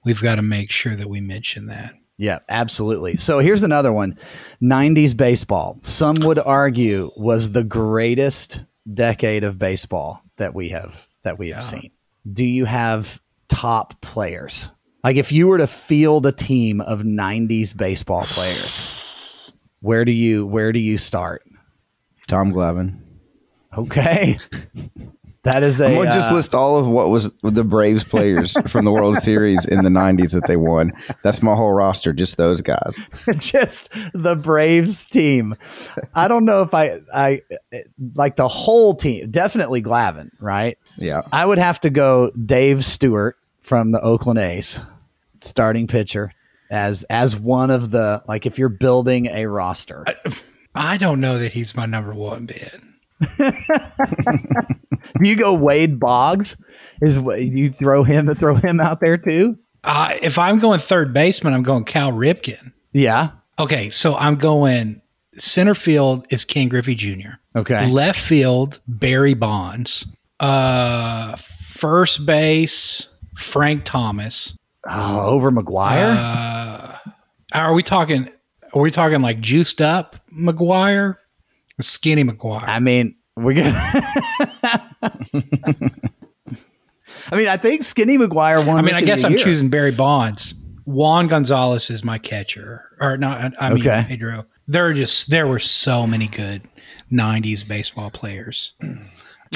we've 0.05 0.23
got 0.23 0.37
to 0.37 0.43
make 0.43 0.71
sure 0.71 0.95
that 0.95 1.09
we 1.09 1.21
mention 1.21 1.67
that. 1.67 1.95
Yeah, 2.19 2.39
absolutely. 2.49 3.17
So 3.17 3.39
here's 3.41 3.63
another 3.63 3.93
one 3.93 4.17
90s 4.63 5.17
baseball. 5.17 5.77
Some 5.81 6.17
would 6.21 6.39
argue 6.39 7.11
was 7.17 7.51
the 7.51 7.65
greatest 7.65 8.65
decade 8.93 9.45
of 9.45 9.59
baseball 9.59 10.23
that 10.37 10.55
we 10.55 10.69
have 10.69 11.09
that 11.25 11.39
we 11.39 11.49
have 11.51 11.63
seen. 11.63 11.91
Do 12.33 12.45
you 12.45 12.65
have 12.65 13.21
top 13.49 14.01
players? 14.03 14.71
Like 15.03 15.17
if 15.17 15.33
you 15.33 15.49
were 15.49 15.59
to 15.59 15.67
field 15.67 16.27
a 16.27 16.33
team 16.33 16.81
of 16.81 17.03
90s 17.03 17.77
baseball 17.77 18.25
players, 18.25 18.89
where 19.81 20.05
do 20.05 20.13
you 20.13 20.47
where 20.47 20.71
do 20.71 20.79
you 20.79 20.99
start? 20.99 21.43
Tom 22.29 22.53
Glavine. 22.53 23.01
Okay. 23.77 24.39
That 25.45 25.65
is 25.65 25.81
a 25.81 25.87
I'm 25.87 25.95
going 25.95 26.07
to 26.07 26.13
just 26.13 26.31
uh, 26.31 26.35
list 26.35 26.55
all 26.55 26.79
of 26.79 26.87
what 26.87 27.11
was 27.11 27.29
the 27.43 27.65
Braves 27.65 28.05
players 28.05 28.57
from 28.71 28.85
the 28.85 28.93
World 28.93 29.17
Series 29.17 29.65
in 29.65 29.83
the 29.83 29.89
90s 29.89 30.31
that 30.35 30.47
they 30.47 30.57
won. 30.57 30.93
That's 31.23 31.43
my 31.43 31.57
whole 31.57 31.73
roster, 31.73 32.13
just 32.13 32.37
those 32.37 32.61
guys. 32.61 33.01
just 33.39 33.91
the 34.13 34.37
Braves 34.37 35.05
team. 35.07 35.57
I 36.15 36.29
don't 36.29 36.45
know 36.45 36.63
if 36.63 36.75
I 36.75 36.99
I 37.13 37.41
like 38.15 38.37
the 38.37 38.47
whole 38.47 38.95
team. 38.95 39.33
Definitely 39.33 39.83
Glavine, 39.83 40.31
right? 40.39 40.79
Yeah. 40.97 41.23
I 41.33 41.45
would 41.45 41.59
have 41.59 41.81
to 41.81 41.91
go 41.91 42.31
Dave 42.47 42.85
Stewart 42.85 43.37
from 43.63 43.91
the 43.91 44.01
Oakland 44.01 44.39
A's, 44.39 44.81
starting 45.41 45.89
pitcher 45.89 46.33
as 46.71 47.03
as 47.11 47.37
one 47.37 47.73
of 47.73 47.91
the 47.91 48.23
like 48.29 48.47
if 48.47 48.61
you're 48.61 48.69
building 48.69 49.27
a 49.27 49.47
roster. 49.47 50.05
I 50.73 50.99
don't 50.99 51.21
know 51.21 51.41
that 51.41 51.53
he's 51.53 51.75
my 51.75 51.87
number 51.87 52.15
one 52.15 52.47
bid. 52.47 52.81
you 55.23 55.37
go 55.37 55.55
Wade 55.55 55.99
Boggs 55.99 56.57
is 57.01 57.19
you 57.19 57.71
throw 57.71 58.05
him 58.05 58.27
to 58.27 58.35
throw 58.35 58.55
him 58.55 58.81
out 58.81 59.01
there 59.01 59.19
too? 59.19 59.59
Uh, 59.85 60.15
if 60.23 60.39
I'm 60.39 60.59
going 60.59 60.79
third 60.79 61.13
baseman, 61.13 61.55
I'm 61.55 61.63
going 61.63 61.85
Cal 61.85 62.13
Ripken. 62.13 62.73
Yeah. 62.93 63.31
Okay, 63.59 63.91
so 63.91 64.15
I'm 64.17 64.37
going 64.37 65.03
center 65.37 65.75
field 65.75 66.27
is 66.31 66.45
Ken 66.45 66.69
Griffey 66.69 66.95
Jr. 66.95 67.31
Okay. 67.57 67.91
Left 67.91 68.21
field, 68.21 68.81
Barry 68.87 69.35
Bonds. 69.35 70.07
Uh, 70.41 71.37
first 71.37 72.27
base, 72.27 73.09
Frank 73.37 73.85
Thomas. 73.85 74.57
Oh, 74.89 75.31
over 75.31 75.51
McGwire? 75.53 76.17
Uh, 76.17 76.97
are 77.53 77.75
we 77.75 77.83
talking? 77.83 78.29
Are 78.73 78.81
we 78.81 78.91
talking 78.91 79.21
like 79.21 79.41
juiced 79.41 79.81
up 79.81 80.17
McGwire 80.33 81.17
skinny 81.83 82.25
McGwire? 82.25 82.63
I 82.67 82.79
mean, 82.79 83.17
we're 83.37 83.55
gonna. 83.55 83.73
I 87.31 87.37
mean, 87.37 87.49
I 87.49 87.57
think 87.57 87.83
Skinny 87.83 88.19
McGwire 88.19 88.67
won. 88.67 88.79
I 88.79 88.83
mean, 88.83 88.95
I 88.95 89.03
guess 89.03 89.25
I'm 89.25 89.33
Year. 89.33 89.41
choosing 89.41 89.71
Barry 89.71 89.93
Bonds. 89.93 90.55
Juan 90.85 91.29
Gonzalez 91.29 91.91
is 91.91 92.03
my 92.03 92.19
catcher, 92.19 92.85
or 93.01 93.17
not? 93.17 93.53
I 93.61 93.71
mean, 93.71 93.81
Okay. 93.81 94.05
Pedro. 94.09 94.47
There 94.67 94.87
are 94.87 94.95
just 94.95 95.31
there 95.31 95.47
were 95.47 95.59
so 95.61 96.07
many 96.07 96.27
good 96.29 96.63
'90s 97.13 97.67
baseball 97.67 98.11
players. 98.11 98.75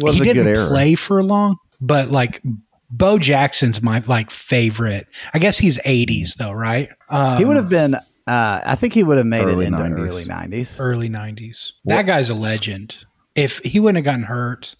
Was 0.03 0.17
he 0.17 0.23
a 0.23 0.25
didn't 0.35 0.45
good 0.45 0.57
era. 0.57 0.69
play 0.69 0.95
for 0.95 1.23
long, 1.25 1.57
but 1.81 2.11
like 2.11 2.43
Bo 2.91 3.19
Jackson's 3.19 3.83
my 3.83 4.03
like 4.07 4.31
favorite. 4.31 5.09
I 5.35 5.39
guess 5.39 5.59
he's 5.59 5.79
'80s 5.81 6.35
though, 6.37 6.53
right? 6.53 6.89
Um, 7.09 7.39
He 7.39 7.45
would 7.45 7.57
have 7.57 7.69
been. 7.69 7.97
Uh, 8.27 8.61
I 8.65 8.75
think 8.75 8.93
he 8.93 9.05
would 9.05 9.19
have 9.19 9.27
made 9.27 9.45
Early 9.45 9.67
it 9.67 9.69
into 9.69 9.79
90s. 9.79 9.99
early 9.99 10.25
nineties. 10.25 10.81
early 10.81 11.09
'90s. 11.09 11.73
That 11.85 12.07
guy's 12.07 12.29
a 12.31 12.35
legend. 12.35 12.97
If 13.35 13.59
he 13.59 13.79
wouldn't 13.81 13.97
have 13.99 14.05
gotten 14.05 14.25
hurt, 14.25 14.75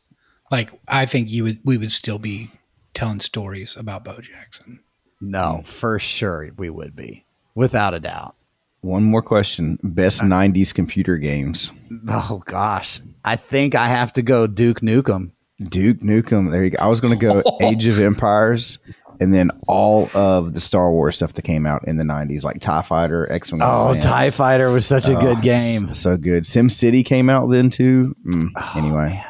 like 0.51 0.73
I 0.89 1.07
think 1.07 1.31
you 1.31 1.45
would, 1.45 1.61
we 1.65 1.79
would 1.79 1.93
still 1.93 2.19
be 2.19 2.51
telling 2.95 3.21
stories 3.21 3.77
about 3.77 4.05
Bo 4.05 4.19
Jackson. 4.21 4.81
No, 5.21 5.63
for 5.65 5.99
sure 5.99 6.51
we 6.57 6.71
would 6.71 6.97
be, 6.97 7.25
without 7.55 7.95
a 7.95 8.01
doubt. 8.01 8.35
One 8.81 9.05
more 9.05 9.23
question. 9.23 9.79
Best 9.83 10.21
90s 10.23 10.73
computer 10.75 11.17
games. 11.17 11.73
Oh 12.09 12.43
gosh, 12.47 13.01
I 13.25 13.37
think 13.37 13.75
I 13.75 13.89
have 13.89 14.13
to 14.15 14.23
go 14.23 14.47
Duke 14.47 14.81
Nukem. 14.81 15.31
Duke 15.63 16.01
Nukem. 16.01 16.51
There 16.51 16.65
you 16.65 16.71
go. 16.71 16.79
I 16.81 16.87
was 16.89 17.01
going 17.01 17.19
to 17.19 17.25
go 17.27 17.43
Age 17.63 17.87
of 17.87 17.99
Empires 17.99 18.79
and 19.21 19.33
then 19.35 19.51
all 19.67 20.09
of 20.15 20.53
the 20.55 20.61
Star 20.61 20.91
Wars 20.93 21.17
stuff 21.17 21.33
that 21.35 21.43
came 21.43 21.67
out 21.67 21.87
in 21.87 21.97
the 21.97 22.05
90s, 22.05 22.45
like 22.45 22.61
TIE 22.61 22.83
Fighter, 22.83 23.31
X 23.31 23.53
Wing. 23.53 23.61
Oh, 23.63 23.99
Tie 24.01 24.31
Fighter 24.31 24.71
was 24.71 24.87
such 24.87 25.09
a 25.09 25.15
good 25.15 25.43
game. 25.43 25.93
So 25.93 26.17
good. 26.17 26.45
Sim 26.47 26.69
City 26.69 27.03
came 27.03 27.29
out 27.31 27.49
then 27.51 27.71
too. 27.71 28.15
Mm, 28.27 28.77
anyway. 28.77 29.23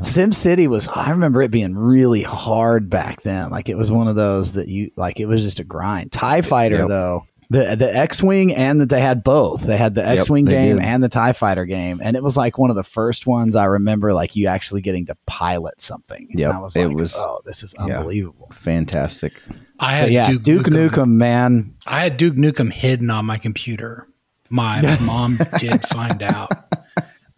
Sim 0.00 0.32
City 0.32 0.66
was. 0.68 0.86
I 0.88 1.10
remember 1.10 1.40
it 1.40 1.50
being 1.50 1.74
really 1.74 2.22
hard 2.22 2.90
back 2.90 3.22
then. 3.22 3.50
Like 3.50 3.68
it 3.68 3.76
was 3.76 3.90
one 3.90 4.06
of 4.08 4.16
those 4.16 4.52
that 4.52 4.68
you 4.68 4.90
like. 4.96 5.18
It 5.18 5.26
was 5.26 5.42
just 5.42 5.60
a 5.60 5.64
grind. 5.64 6.12
Tie 6.12 6.42
Fighter 6.42 6.78
Yep. 6.80 6.88
though. 6.88 7.26
The 7.50 7.76
the 7.76 7.96
X 7.96 8.22
Wing 8.22 8.54
and 8.54 8.80
that 8.82 8.90
they 8.90 9.00
had 9.00 9.24
both. 9.24 9.62
They 9.62 9.78
had 9.78 9.94
the 9.94 10.06
X 10.06 10.28
Wing 10.28 10.44
they 10.44 10.52
game 10.52 10.76
did. 10.76 10.84
and 10.84 11.02
the 11.02 11.08
Tie 11.08 11.32
Fighter 11.32 11.64
game, 11.64 11.98
and 12.04 12.14
it 12.14 12.22
was 12.22 12.36
like 12.36 12.58
one 12.58 12.68
of 12.68 12.76
the 12.76 12.84
first 12.84 13.26
ones 13.26 13.56
I 13.56 13.64
remember. 13.64 14.12
Like 14.12 14.36
you 14.36 14.48
actually 14.48 14.82
getting 14.82 15.06
to 15.06 15.16
pilot 15.26 15.80
something. 15.80 16.26
And 16.30 16.38
Yep, 16.38 16.54
I 16.54 16.58
was 16.58 16.76
it 16.76 16.92
was- 16.92 17.14
oh, 17.16 17.40
this 17.46 17.62
is 17.62 17.74
yeah. 17.78 17.96
unbelievable. 17.98 18.52
Fantastic. 18.54 19.32
I 19.80 20.00
But 20.00 20.04
had 20.04 20.12
yeah, 20.12 20.26
Duke, 20.28 20.42
Duke, 20.42 20.66
Nukem. 20.66 20.90
Nukem, 20.90 21.08
man. 21.12 21.74
I 21.86 22.02
had 22.02 22.16
Duke 22.18 22.34
Nukem 22.36 22.70
hidden 22.70 23.08
on 23.10 23.24
my 23.24 23.38
computer. 23.38 24.06
My 24.50 24.80
mom 25.06 25.38
did 25.58 25.80
find 25.88 26.22
out 26.22 26.50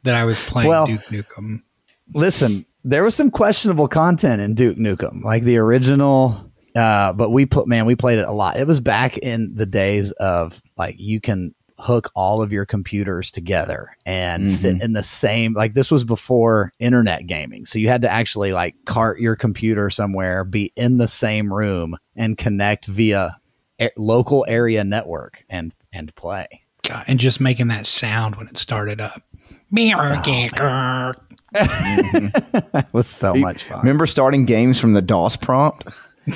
that 0.03 0.15
I 0.15 0.25
was 0.25 0.41
playing 0.41 0.69
Well- 0.71 0.87
Duke 0.87 1.03
Nukem. 1.03 1.59
listen, 2.15 2.67
there 2.83 3.05
was 3.05 3.15
some 3.15 3.31
questionable 3.31 3.87
content 3.87 4.41
in 4.41 4.55
Duke 4.55 4.77
Nukem, 4.77 5.23
like 5.23 5.45
the 5.45 5.59
original. 5.59 6.50
Uh, 6.75 7.13
but 7.13 7.31
we 7.31 7.47
put 7.47 7.67
man, 7.67 7.87
we 7.87 7.97
played 7.97 8.19
it 8.19 8.29
a 8.29 8.33
lot. 8.33 8.57
It 8.57 8.67
was 8.67 8.81
back 8.81 9.19
in 9.19 9.55
the 9.55 9.67
days 9.67 10.13
of 10.13 10.63
like 10.77 10.97
you 10.99 11.21
can 11.21 11.55
hook 11.79 12.11
all 12.15 12.43
of 12.43 12.53
your 12.53 12.67
computers 12.67 13.31
together 13.31 13.97
and 14.05 14.51
sit 14.51 14.83
in 14.83 14.93
the 14.93 15.03
same 15.03 15.55
like 15.55 15.73
this 15.73 15.91
was 15.91 16.05
before 16.05 16.71
internet 16.79 17.27
gaming 17.27 17.65
so 17.65 17.79
you 17.79 17.89
had 17.89 18.03
to 18.03 18.11
actually 18.13 18.53
like 18.53 18.75
cart 18.85 19.19
your 19.19 19.35
computer 19.35 19.89
somewhere 19.89 20.45
be 20.45 20.71
in 20.77 20.99
the 20.99 21.09
same 21.09 21.51
room 21.51 21.97
and 22.17 22.37
connect 22.37 22.85
via 22.85 23.35
a- 23.81 23.91
local 23.97 24.45
area 24.47 24.85
network 24.85 25.43
and 25.49 25.73
and 25.91 26.15
play 26.17 26.47
God, 26.83 27.05
and 27.09 27.19
just 27.19 27.41
making 27.41 27.69
that 27.69 27.87
sound 27.87 28.37
when 28.37 28.47
it 28.49 28.59
started 28.59 29.01
up. 29.01 29.23
Oh, 30.61 31.13
it 31.55 32.87
was 32.93 33.07
so 33.07 33.35
much 33.35 33.65
fun 33.65 33.79
Remember 33.81 34.07
starting 34.07 34.45
games 34.45 34.79
from 34.79 34.93
the 34.93 35.03
DOS 35.03 35.37
prompt? 35.37 35.87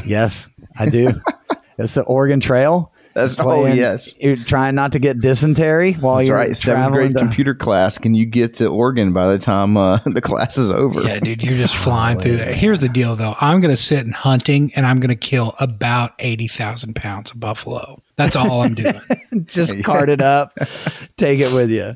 Yes, 0.05 0.51
I 0.79 0.89
do. 0.89 1.13
it's 1.79 1.95
the 1.95 2.03
Oregon 2.05 2.41
Trail. 2.41 2.91
That's 3.15 3.39
oh 3.39 3.45
Playing- 3.45 3.77
yes. 3.77 4.17
You're 4.19 4.35
trying 4.35 4.75
not 4.75 4.91
to 4.93 4.99
get 4.99 5.21
dysentery 5.21 5.93
while 5.93 6.17
That's 6.17 6.27
you're 6.27 6.37
right. 6.37 6.57
Seventh 6.57 6.83
traveling 6.87 7.01
grade 7.13 7.15
to- 7.15 7.21
computer 7.21 7.55
class. 7.55 7.97
Can 7.97 8.13
you 8.15 8.27
get 8.27 8.55
to 8.55 8.67
Oregon 8.67 9.13
by 9.13 9.29
the 9.29 9.39
time 9.39 9.77
uh, 9.77 9.99
the 10.07 10.21
class 10.21 10.59
is 10.59 10.69
over? 10.69 11.01
Yeah, 11.01 11.21
dude, 11.21 11.45
you're 11.45 11.55
just 11.55 11.77
flying 11.77 12.19
through 12.19 12.39
there. 12.39 12.53
Here's 12.53 12.81
the 12.81 12.89
deal, 12.89 13.15
though. 13.15 13.37
I'm 13.41 13.61
going 13.61 13.73
to 13.73 13.81
sit 13.81 14.05
in 14.05 14.11
hunting, 14.11 14.73
and 14.75 14.85
I'm 14.85 14.99
going 14.99 15.11
to 15.11 15.15
kill 15.17 15.55
about 15.61 16.15
eighty 16.19 16.49
thousand 16.49 16.97
pounds 16.97 17.31
of 17.31 17.39
buffalo. 17.39 18.03
That's 18.17 18.35
all 18.35 18.63
I'm 18.63 18.75
doing. 18.75 19.01
just 19.45 19.83
cart 19.85 20.09
it 20.09 20.21
up, 20.21 20.53
take 21.17 21.39
it 21.39 21.53
with 21.53 21.71
you. 21.71 21.95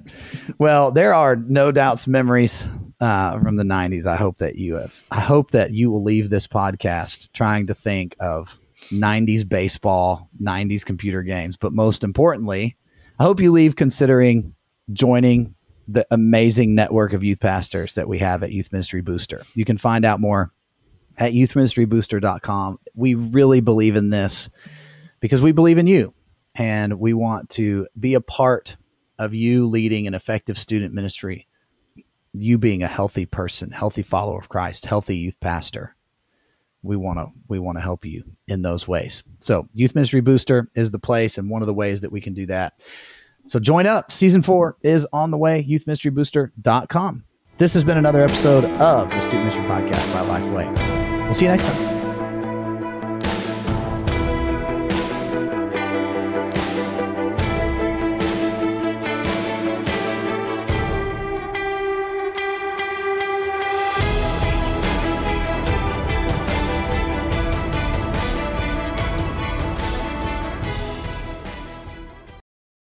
Well, 0.59 0.93
there 0.93 1.15
are 1.15 1.35
no 1.35 1.73
doubts 1.73 2.07
memories 2.07 2.65
uh, 3.01 3.39
from 3.41 3.57
the 3.57 3.65
'90s. 3.65 4.07
I 4.07 4.17
hope 4.17 4.39
that 4.39 4.57
you 4.57 4.75
have. 4.75 5.03
I 5.11 5.21
hope 5.21 5.53
that 5.53 5.73
you 5.73 5.91
will 5.91 6.03
leave 6.03 6.31
this 6.31 6.47
podcast 6.47 7.33
trying 7.33 7.67
to 7.69 7.75
think 7.75 8.17
of 8.21 8.61
'90s 8.91 9.49
baseball, 9.49 10.29
'90s 10.43 10.85
computer 10.85 11.23
games, 11.23 11.57
but 11.57 11.73
most 11.73 12.05
importantly, 12.05 12.77
I 13.19 13.25
hope 13.25 13.41
you 13.41 13.53
leave 13.53 13.77
considering 13.77 14.55
joining 14.93 15.55
the 15.89 16.07
amazing 16.11 16.75
network 16.75 17.15
of 17.15 17.25
youth 17.25 17.41
pastors 17.41 17.95
that 17.95 18.09
we 18.09 18.19
have 18.19 18.43
at 18.43 18.53
Youth 18.53 18.71
Ministry 18.73 19.01
Booster. 19.01 19.43
You 19.55 19.65
can 19.65 19.79
find 19.79 20.05
out 20.05 20.21
more 20.21 20.53
at 21.17 21.33
youthministrybooster.com. 21.33 22.79
We 22.95 23.15
really 23.15 23.61
believe 23.61 23.97
in 23.97 24.11
this 24.11 24.51
because 25.21 25.43
we 25.43 25.53
believe 25.53 25.79
in 25.79 25.87
you 25.87 26.15
and 26.55 27.01
we 27.01 27.15
want 27.15 27.49
to 27.51 27.89
be 27.99 28.15
a 28.15 28.21
part 28.21 28.77
of 29.19 29.35
you 29.35 29.67
leading 29.67 30.07
an 30.07 30.15
effective 30.15 30.57
student 30.57 30.95
ministry, 30.95 31.48
you 32.33 32.59
being 32.59 32.83
a 32.83 32.89
healthy 32.89 33.27
person, 33.27 33.71
healthy 33.71 34.03
follower 34.03 34.39
of 34.39 34.49
Christ, 34.49 34.87
healthy 34.87 35.17
youth 35.17 35.39
pastor. 35.41 35.95
We 36.83 36.97
want 36.97 37.19
to 37.19 37.29
we 37.49 37.59
want 37.59 37.77
to 37.77 37.83
help 37.83 38.05
you 38.05 38.23
in 38.47 38.63
those 38.63 38.87
ways. 38.87 39.25
So, 39.41 39.69
Youth 39.73 39.95
Ministry 39.95 40.21
Booster 40.21 40.71
is 40.75 40.93
the 40.93 40.99
place 40.99 41.37
and 41.37 41.51
one 41.51 41.61
of 41.61 41.67
the 41.67 41.75
ways 41.75 42.03
that 42.03 42.13
we 42.13 42.21
can 42.21 42.35
do 42.35 42.47
that. 42.47 42.81
So 43.49 43.59
join 43.59 43.87
up. 43.87 44.13
Season 44.13 44.43
four 44.43 44.77
is 44.83 45.07
on 45.13 45.31
the 45.31 45.39
way. 45.39 45.65
YouthMinistryBooster.com. 45.65 47.25
This 47.57 47.75
has 47.75 47.83
been 47.83 47.99
another 47.99 48.23
episode 48.23 48.65
of 48.65 49.11
the 49.11 49.21
Student 49.21 49.41
Ministry 49.41 49.65
Podcast 49.65 50.13
by 50.13 50.41
Lifeway. 50.41 51.25
We'll 51.25 51.35
see 51.35 51.47
you 51.47 51.51
next 51.51 51.67
time. 51.67 51.98